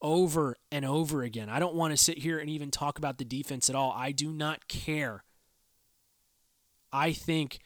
over 0.00 0.56
and 0.70 0.84
over 0.84 1.22
again. 1.22 1.48
I 1.48 1.58
don't 1.58 1.74
want 1.74 1.92
to 1.92 1.96
sit 1.96 2.18
here 2.18 2.38
and 2.38 2.48
even 2.48 2.70
talk 2.70 2.98
about 2.98 3.18
the 3.18 3.24
defense 3.24 3.68
at 3.68 3.76
all. 3.76 3.92
I 3.96 4.12
do 4.12 4.30
not 4.32 4.68
care. 4.68 5.24
I 6.92 7.12
think 7.12 7.58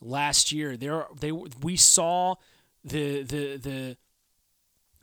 last 0.00 0.50
year 0.50 0.76
there 0.76 1.06
they 1.18 1.30
we 1.30 1.76
saw 1.76 2.34
the 2.84 3.22
the 3.22 3.56
the 3.56 3.96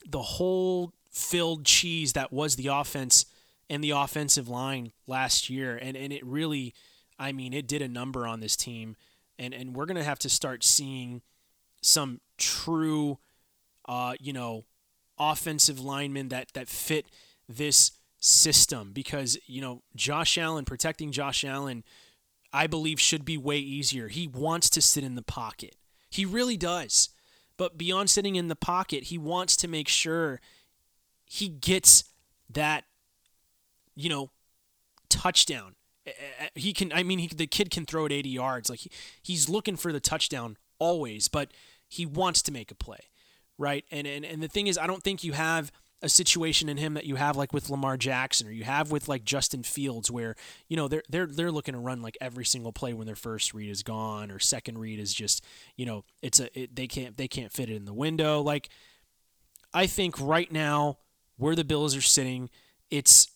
the 0.09 0.21
whole 0.21 0.93
filled 1.11 1.65
cheese 1.65 2.13
that 2.13 2.31
was 2.31 2.55
the 2.55 2.67
offense 2.67 3.25
and 3.69 3.83
the 3.83 3.91
offensive 3.91 4.47
line 4.47 4.91
last 5.07 5.49
year, 5.49 5.77
and 5.77 5.97
and 5.97 6.13
it 6.13 6.25
really, 6.25 6.73
I 7.19 7.31
mean, 7.31 7.53
it 7.53 7.67
did 7.67 7.81
a 7.81 7.87
number 7.87 8.25
on 8.25 8.39
this 8.39 8.55
team, 8.55 8.95
and 9.37 9.53
and 9.53 9.75
we're 9.75 9.85
gonna 9.85 10.03
have 10.03 10.19
to 10.19 10.29
start 10.29 10.63
seeing 10.63 11.21
some 11.81 12.21
true, 12.37 13.19
uh, 13.87 14.13
you 14.19 14.33
know, 14.33 14.65
offensive 15.19 15.79
linemen 15.79 16.29
that 16.29 16.53
that 16.53 16.69
fit 16.69 17.07
this 17.49 17.91
system 18.19 18.91
because 18.93 19.37
you 19.45 19.61
know 19.61 19.83
Josh 19.95 20.37
Allen 20.37 20.65
protecting 20.65 21.11
Josh 21.11 21.43
Allen, 21.43 21.83
I 22.53 22.67
believe 22.67 22.99
should 22.99 23.25
be 23.25 23.37
way 23.37 23.57
easier. 23.57 24.07
He 24.07 24.27
wants 24.27 24.69
to 24.71 24.81
sit 24.81 25.03
in 25.03 25.15
the 25.15 25.21
pocket, 25.21 25.75
he 26.09 26.25
really 26.25 26.57
does. 26.57 27.09
But 27.57 27.75
beyond 27.75 28.11
sitting 28.11 28.35
in 28.35 28.49
the 28.49 28.55
pocket, 28.55 29.05
he 29.05 29.17
wants 29.17 29.57
to 29.57 29.67
make 29.67 29.87
sure 29.87 30.39
he 31.27 31.49
gets 31.49 32.05
that 32.49 32.85
you 33.97 34.07
know, 34.07 34.29
touchdown. 35.09 35.75
He 36.55 36.71
can. 36.71 36.93
I 36.93 37.03
mean, 37.03 37.19
he, 37.19 37.27
the 37.27 37.47
kid 37.47 37.69
can 37.69 37.85
throw 37.85 38.05
it 38.05 38.13
80 38.13 38.29
yards. 38.29 38.69
Like 38.69 38.79
he, 38.79 38.91
he's 39.21 39.49
looking 39.49 39.75
for 39.75 39.91
the 39.91 39.99
touchdown 39.99 40.55
always, 40.79 41.27
but 41.27 41.49
he 41.89 42.05
wants 42.05 42.41
to 42.43 42.51
make 42.53 42.71
a 42.71 42.75
play, 42.75 43.09
right? 43.57 43.83
And 43.91 44.07
and 44.07 44.23
and 44.23 44.41
the 44.41 44.47
thing 44.47 44.67
is, 44.67 44.77
I 44.77 44.87
don't 44.87 45.03
think 45.03 45.25
you 45.25 45.33
have 45.33 45.69
a 46.01 46.07
situation 46.07 46.69
in 46.69 46.77
him 46.77 46.93
that 46.93 47.05
you 47.05 47.15
have 47.15 47.35
like 47.35 47.51
with 47.51 47.71
Lamar 47.71 47.97
Jackson 47.97 48.47
or 48.47 48.51
you 48.51 48.63
have 48.63 48.91
with 48.91 49.09
like 49.09 49.25
Justin 49.25 49.63
Fields 49.63 50.09
where 50.09 50.35
you 50.69 50.77
know 50.77 50.87
they're 50.87 51.03
they're 51.09 51.25
they're 51.25 51.51
looking 51.51 51.73
to 51.73 51.79
run 51.79 52.01
like 52.01 52.17
every 52.21 52.45
single 52.45 52.71
play 52.71 52.93
when 52.93 53.07
their 53.07 53.15
first 53.15 53.53
read 53.53 53.69
is 53.69 53.81
gone 53.81 54.31
or 54.31 54.37
second 54.37 54.77
read 54.77 54.99
is 54.99 55.13
just 55.13 55.43
you 55.75 55.87
know 55.87 56.05
it's 56.21 56.39
a 56.39 56.57
it, 56.57 56.75
they 56.75 56.87
can't 56.87 57.17
they 57.17 57.27
can't 57.27 57.51
fit 57.51 57.69
it 57.69 57.75
in 57.75 57.85
the 57.85 57.93
window 57.93 58.41
like 58.41 58.69
I 59.73 59.87
think 59.87 60.15
right 60.21 60.51
now 60.51 60.99
where 61.37 61.55
the 61.55 61.63
Bills 61.63 61.95
are 61.95 62.01
sitting 62.01 62.49
it's 62.89 63.29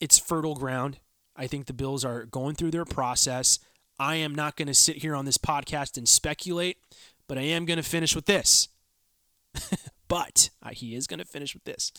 it's 0.00 0.18
fertile 0.18 0.54
ground. 0.54 0.98
I 1.34 1.46
think 1.46 1.66
the 1.66 1.72
Bills 1.72 2.04
are 2.04 2.24
going 2.24 2.54
through 2.54 2.70
their 2.70 2.84
process. 2.84 3.58
I 3.98 4.16
am 4.16 4.34
not 4.34 4.56
going 4.56 4.68
to 4.68 4.74
sit 4.74 4.96
here 4.96 5.14
on 5.14 5.24
this 5.24 5.38
podcast 5.38 5.96
and 5.96 6.08
speculate, 6.08 6.78
but 7.28 7.38
I 7.38 7.42
am 7.42 7.64
going 7.64 7.78
to 7.78 7.82
finish 7.82 8.14
with 8.14 8.26
this. 8.26 8.68
but 10.08 10.50
uh, 10.62 10.70
he 10.70 10.94
is 10.94 11.06
going 11.06 11.18
to 11.18 11.24
finish 11.24 11.54
with 11.54 11.64
this. 11.64 11.92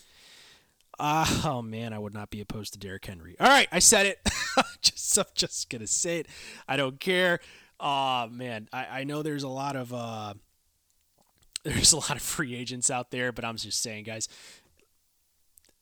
Uh, 0.99 1.25
oh 1.45 1.61
man, 1.61 1.93
I 1.93 1.99
would 1.99 2.13
not 2.13 2.29
be 2.29 2.41
opposed 2.41 2.73
to 2.73 2.79
Derrick 2.79 3.05
Henry. 3.05 3.35
All 3.39 3.47
right, 3.47 3.67
I 3.71 3.79
said 3.79 4.05
it. 4.07 4.19
just, 4.81 5.17
I'm 5.17 5.25
just 5.35 5.69
gonna 5.69 5.85
say 5.85 6.21
it. 6.21 6.27
I 6.67 6.75
don't 6.75 6.99
care. 6.99 7.39
Oh 7.79 8.27
man, 8.29 8.67
I, 8.73 9.01
I 9.01 9.03
know 9.03 9.21
there's 9.21 9.43
a 9.43 9.47
lot 9.47 9.75
of 9.75 9.93
uh, 9.93 10.33
there's 11.63 11.93
a 11.93 11.97
lot 11.97 12.15
of 12.15 12.23
free 12.23 12.55
agents 12.55 12.89
out 12.89 13.11
there, 13.11 13.31
but 13.31 13.45
I'm 13.45 13.57
just 13.57 13.81
saying, 13.83 14.05
guys. 14.05 14.27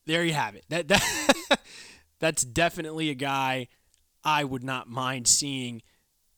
There 0.06 0.24
you 0.24 0.34
have 0.34 0.56
it. 0.56 0.66
That 0.70 0.88
that 0.88 1.60
that's 2.20 2.44
definitely 2.44 3.10
a 3.10 3.16
guy 3.16 3.68
I 4.24 4.44
would 4.44 4.64
not 4.64 4.88
mind 4.88 5.28
seeing 5.28 5.82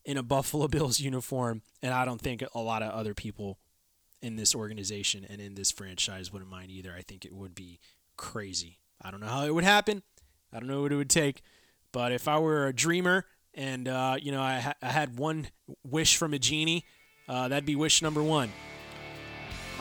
in 0.05 0.17
a 0.17 0.23
Buffalo 0.23 0.67
Bills 0.69 0.99
uniform, 0.99 1.61
and 1.81 1.93
I 1.93 2.05
don't 2.05 2.21
think 2.21 2.43
a 2.53 2.59
lot 2.59 2.81
of 2.81 2.91
other 2.91 3.13
people 3.13 3.59
in 4.21 4.35
this 4.35 4.55
organization 4.55 5.25
and 5.29 5.39
in 5.39 5.55
this 5.55 5.71
franchise 5.71 6.31
wouldn't 6.31 6.49
mind 6.49 6.71
either. 6.71 6.93
I 6.97 7.01
think 7.01 7.25
it 7.25 7.33
would 7.33 7.53
be 7.53 7.79
crazy. 8.15 8.79
I 9.01 9.11
don't 9.11 9.19
know 9.19 9.27
how 9.27 9.45
it 9.45 9.53
would 9.53 9.63
happen. 9.63 10.01
I 10.51 10.59
don't 10.59 10.67
know 10.67 10.81
what 10.81 10.91
it 10.91 10.95
would 10.95 11.09
take, 11.09 11.41
but 11.91 12.11
if 12.11 12.27
I 12.27 12.39
were 12.39 12.67
a 12.67 12.73
dreamer 12.73 13.25
and 13.53 13.87
uh, 13.87 14.17
you 14.19 14.31
know 14.31 14.41
I, 14.41 14.59
ha- 14.59 14.75
I, 14.81 14.87
had 14.87 15.19
one 15.19 15.47
wish 15.83 16.15
from 16.15 16.33
a 16.33 16.39
genie, 16.39 16.85
uh, 17.27 17.49
that'd 17.49 17.65
be 17.65 17.75
wish 17.75 18.01
number 18.01 18.23
one. 18.23 18.51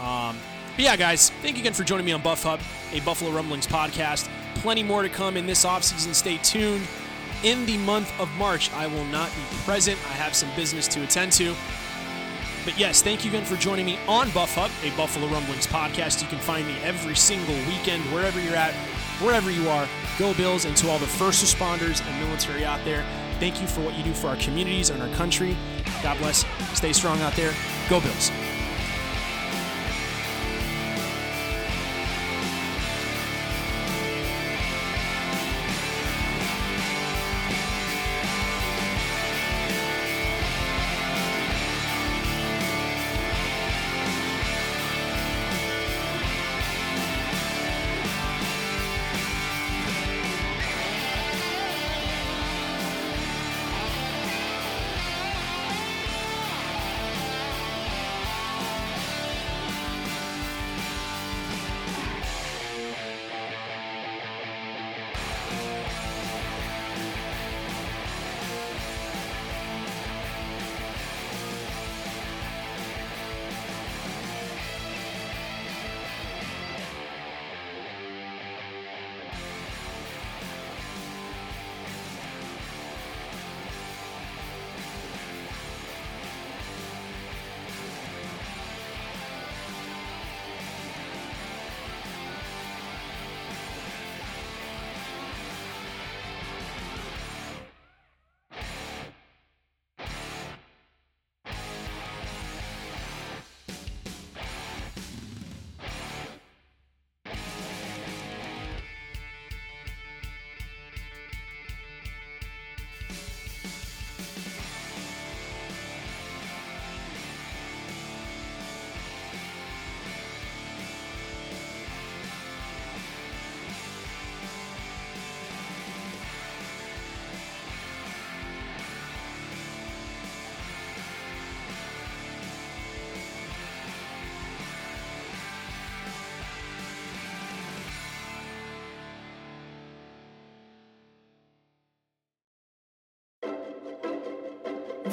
Um, 0.00 0.36
but 0.76 0.84
yeah, 0.84 0.96
guys, 0.96 1.30
thank 1.42 1.56
you 1.56 1.62
again 1.62 1.72
for 1.72 1.82
joining 1.82 2.06
me 2.06 2.12
on 2.12 2.22
Buff 2.22 2.44
Hub, 2.44 2.60
a 2.92 3.00
Buffalo 3.00 3.32
Rumblings 3.32 3.66
podcast 3.66 4.28
plenty 4.56 4.82
more 4.82 5.02
to 5.02 5.08
come 5.08 5.36
in 5.36 5.46
this 5.46 5.64
offseason. 5.64 6.14
Stay 6.14 6.38
tuned. 6.38 6.86
In 7.44 7.66
the 7.66 7.76
month 7.78 8.12
of 8.18 8.28
March, 8.36 8.72
I 8.72 8.86
will 8.86 9.04
not 9.04 9.28
be 9.28 9.56
present. 9.64 9.96
I 10.06 10.12
have 10.14 10.34
some 10.34 10.48
business 10.56 10.88
to 10.88 11.04
attend 11.04 11.32
to. 11.32 11.54
But 12.64 12.76
yes, 12.76 13.00
thank 13.00 13.24
you 13.24 13.30
again 13.30 13.44
for 13.44 13.54
joining 13.56 13.86
me 13.86 13.98
on 14.08 14.28
Buff 14.30 14.56
Hub, 14.56 14.70
a 14.82 14.96
Buffalo 14.96 15.28
Rumblings 15.28 15.66
podcast. 15.68 16.20
You 16.20 16.28
can 16.28 16.38
find 16.38 16.66
me 16.66 16.74
every 16.82 17.14
single 17.14 17.54
weekend, 17.68 18.02
wherever 18.12 18.40
you're 18.40 18.56
at, 18.56 18.74
wherever 19.20 19.50
you 19.50 19.68
are. 19.68 19.86
Go 20.18 20.34
Bills, 20.34 20.64
and 20.64 20.76
to 20.78 20.90
all 20.90 20.98
the 20.98 21.06
first 21.06 21.44
responders 21.44 22.04
and 22.04 22.26
military 22.26 22.64
out 22.64 22.84
there, 22.84 23.04
thank 23.38 23.60
you 23.60 23.68
for 23.68 23.82
what 23.82 23.94
you 23.94 24.02
do 24.02 24.14
for 24.14 24.28
our 24.28 24.36
communities 24.36 24.90
and 24.90 25.00
our 25.00 25.14
country. 25.14 25.56
God 26.02 26.18
bless. 26.18 26.44
Stay 26.74 26.92
strong 26.92 27.20
out 27.20 27.34
there. 27.34 27.54
Go 27.88 28.00
Bills. 28.00 28.32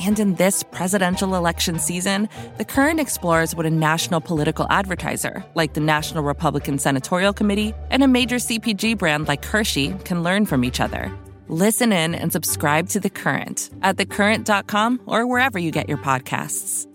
And 0.00 0.18
in 0.18 0.34
this 0.34 0.62
presidential 0.62 1.34
election 1.34 1.78
season, 1.78 2.28
The 2.58 2.64
Current 2.64 3.00
explores 3.00 3.54
what 3.54 3.66
a 3.66 3.70
national 3.70 4.20
political 4.20 4.66
advertiser, 4.70 5.44
like 5.54 5.74
the 5.74 5.80
National 5.80 6.22
Republican 6.22 6.78
Senatorial 6.78 7.32
Committee, 7.32 7.74
and 7.90 8.02
a 8.02 8.08
major 8.08 8.36
CPG 8.36 8.98
brand 8.98 9.28
like 9.28 9.44
Hershey 9.44 9.94
can 10.04 10.22
learn 10.22 10.46
from 10.46 10.64
each 10.64 10.80
other. 10.80 11.12
Listen 11.48 11.92
in 11.92 12.14
and 12.14 12.32
subscribe 12.32 12.88
to 12.88 13.00
The 13.00 13.10
Current 13.10 13.70
at 13.82 13.96
thecurrent.com 13.96 15.00
or 15.06 15.26
wherever 15.26 15.58
you 15.58 15.70
get 15.70 15.88
your 15.88 15.98
podcasts. 15.98 16.86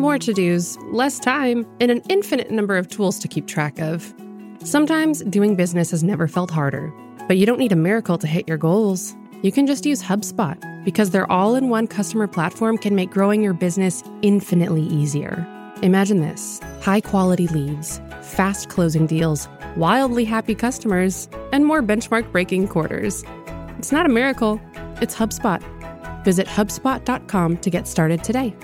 More 0.00 0.18
to 0.18 0.32
dos, 0.32 0.78
less 0.92 1.18
time, 1.18 1.66
and 1.78 1.90
an 1.90 2.00
infinite 2.08 2.50
number 2.50 2.78
of 2.78 2.88
tools 2.88 3.18
to 3.18 3.28
keep 3.28 3.46
track 3.46 3.78
of. 3.80 4.14
Sometimes 4.64 5.22
doing 5.24 5.56
business 5.56 5.90
has 5.90 6.02
never 6.02 6.26
felt 6.26 6.50
harder. 6.50 6.90
But 7.30 7.38
you 7.38 7.46
don't 7.46 7.60
need 7.60 7.70
a 7.70 7.76
miracle 7.76 8.18
to 8.18 8.26
hit 8.26 8.48
your 8.48 8.58
goals. 8.58 9.14
You 9.42 9.52
can 9.52 9.64
just 9.64 9.86
use 9.86 10.02
HubSpot 10.02 10.58
because 10.84 11.10
their 11.10 11.30
all 11.30 11.54
in 11.54 11.68
one 11.68 11.86
customer 11.86 12.26
platform 12.26 12.76
can 12.76 12.96
make 12.96 13.08
growing 13.12 13.40
your 13.40 13.52
business 13.52 14.02
infinitely 14.22 14.82
easier. 14.82 15.46
Imagine 15.80 16.22
this 16.22 16.58
high 16.80 17.00
quality 17.00 17.46
leads, 17.46 18.00
fast 18.20 18.68
closing 18.68 19.06
deals, 19.06 19.48
wildly 19.76 20.24
happy 20.24 20.56
customers, 20.56 21.28
and 21.52 21.64
more 21.64 21.84
benchmark 21.84 22.32
breaking 22.32 22.66
quarters. 22.66 23.22
It's 23.78 23.92
not 23.92 24.06
a 24.06 24.08
miracle, 24.08 24.60
it's 25.00 25.14
HubSpot. 25.14 25.62
Visit 26.24 26.48
HubSpot.com 26.48 27.58
to 27.58 27.70
get 27.70 27.86
started 27.86 28.24
today. 28.24 28.56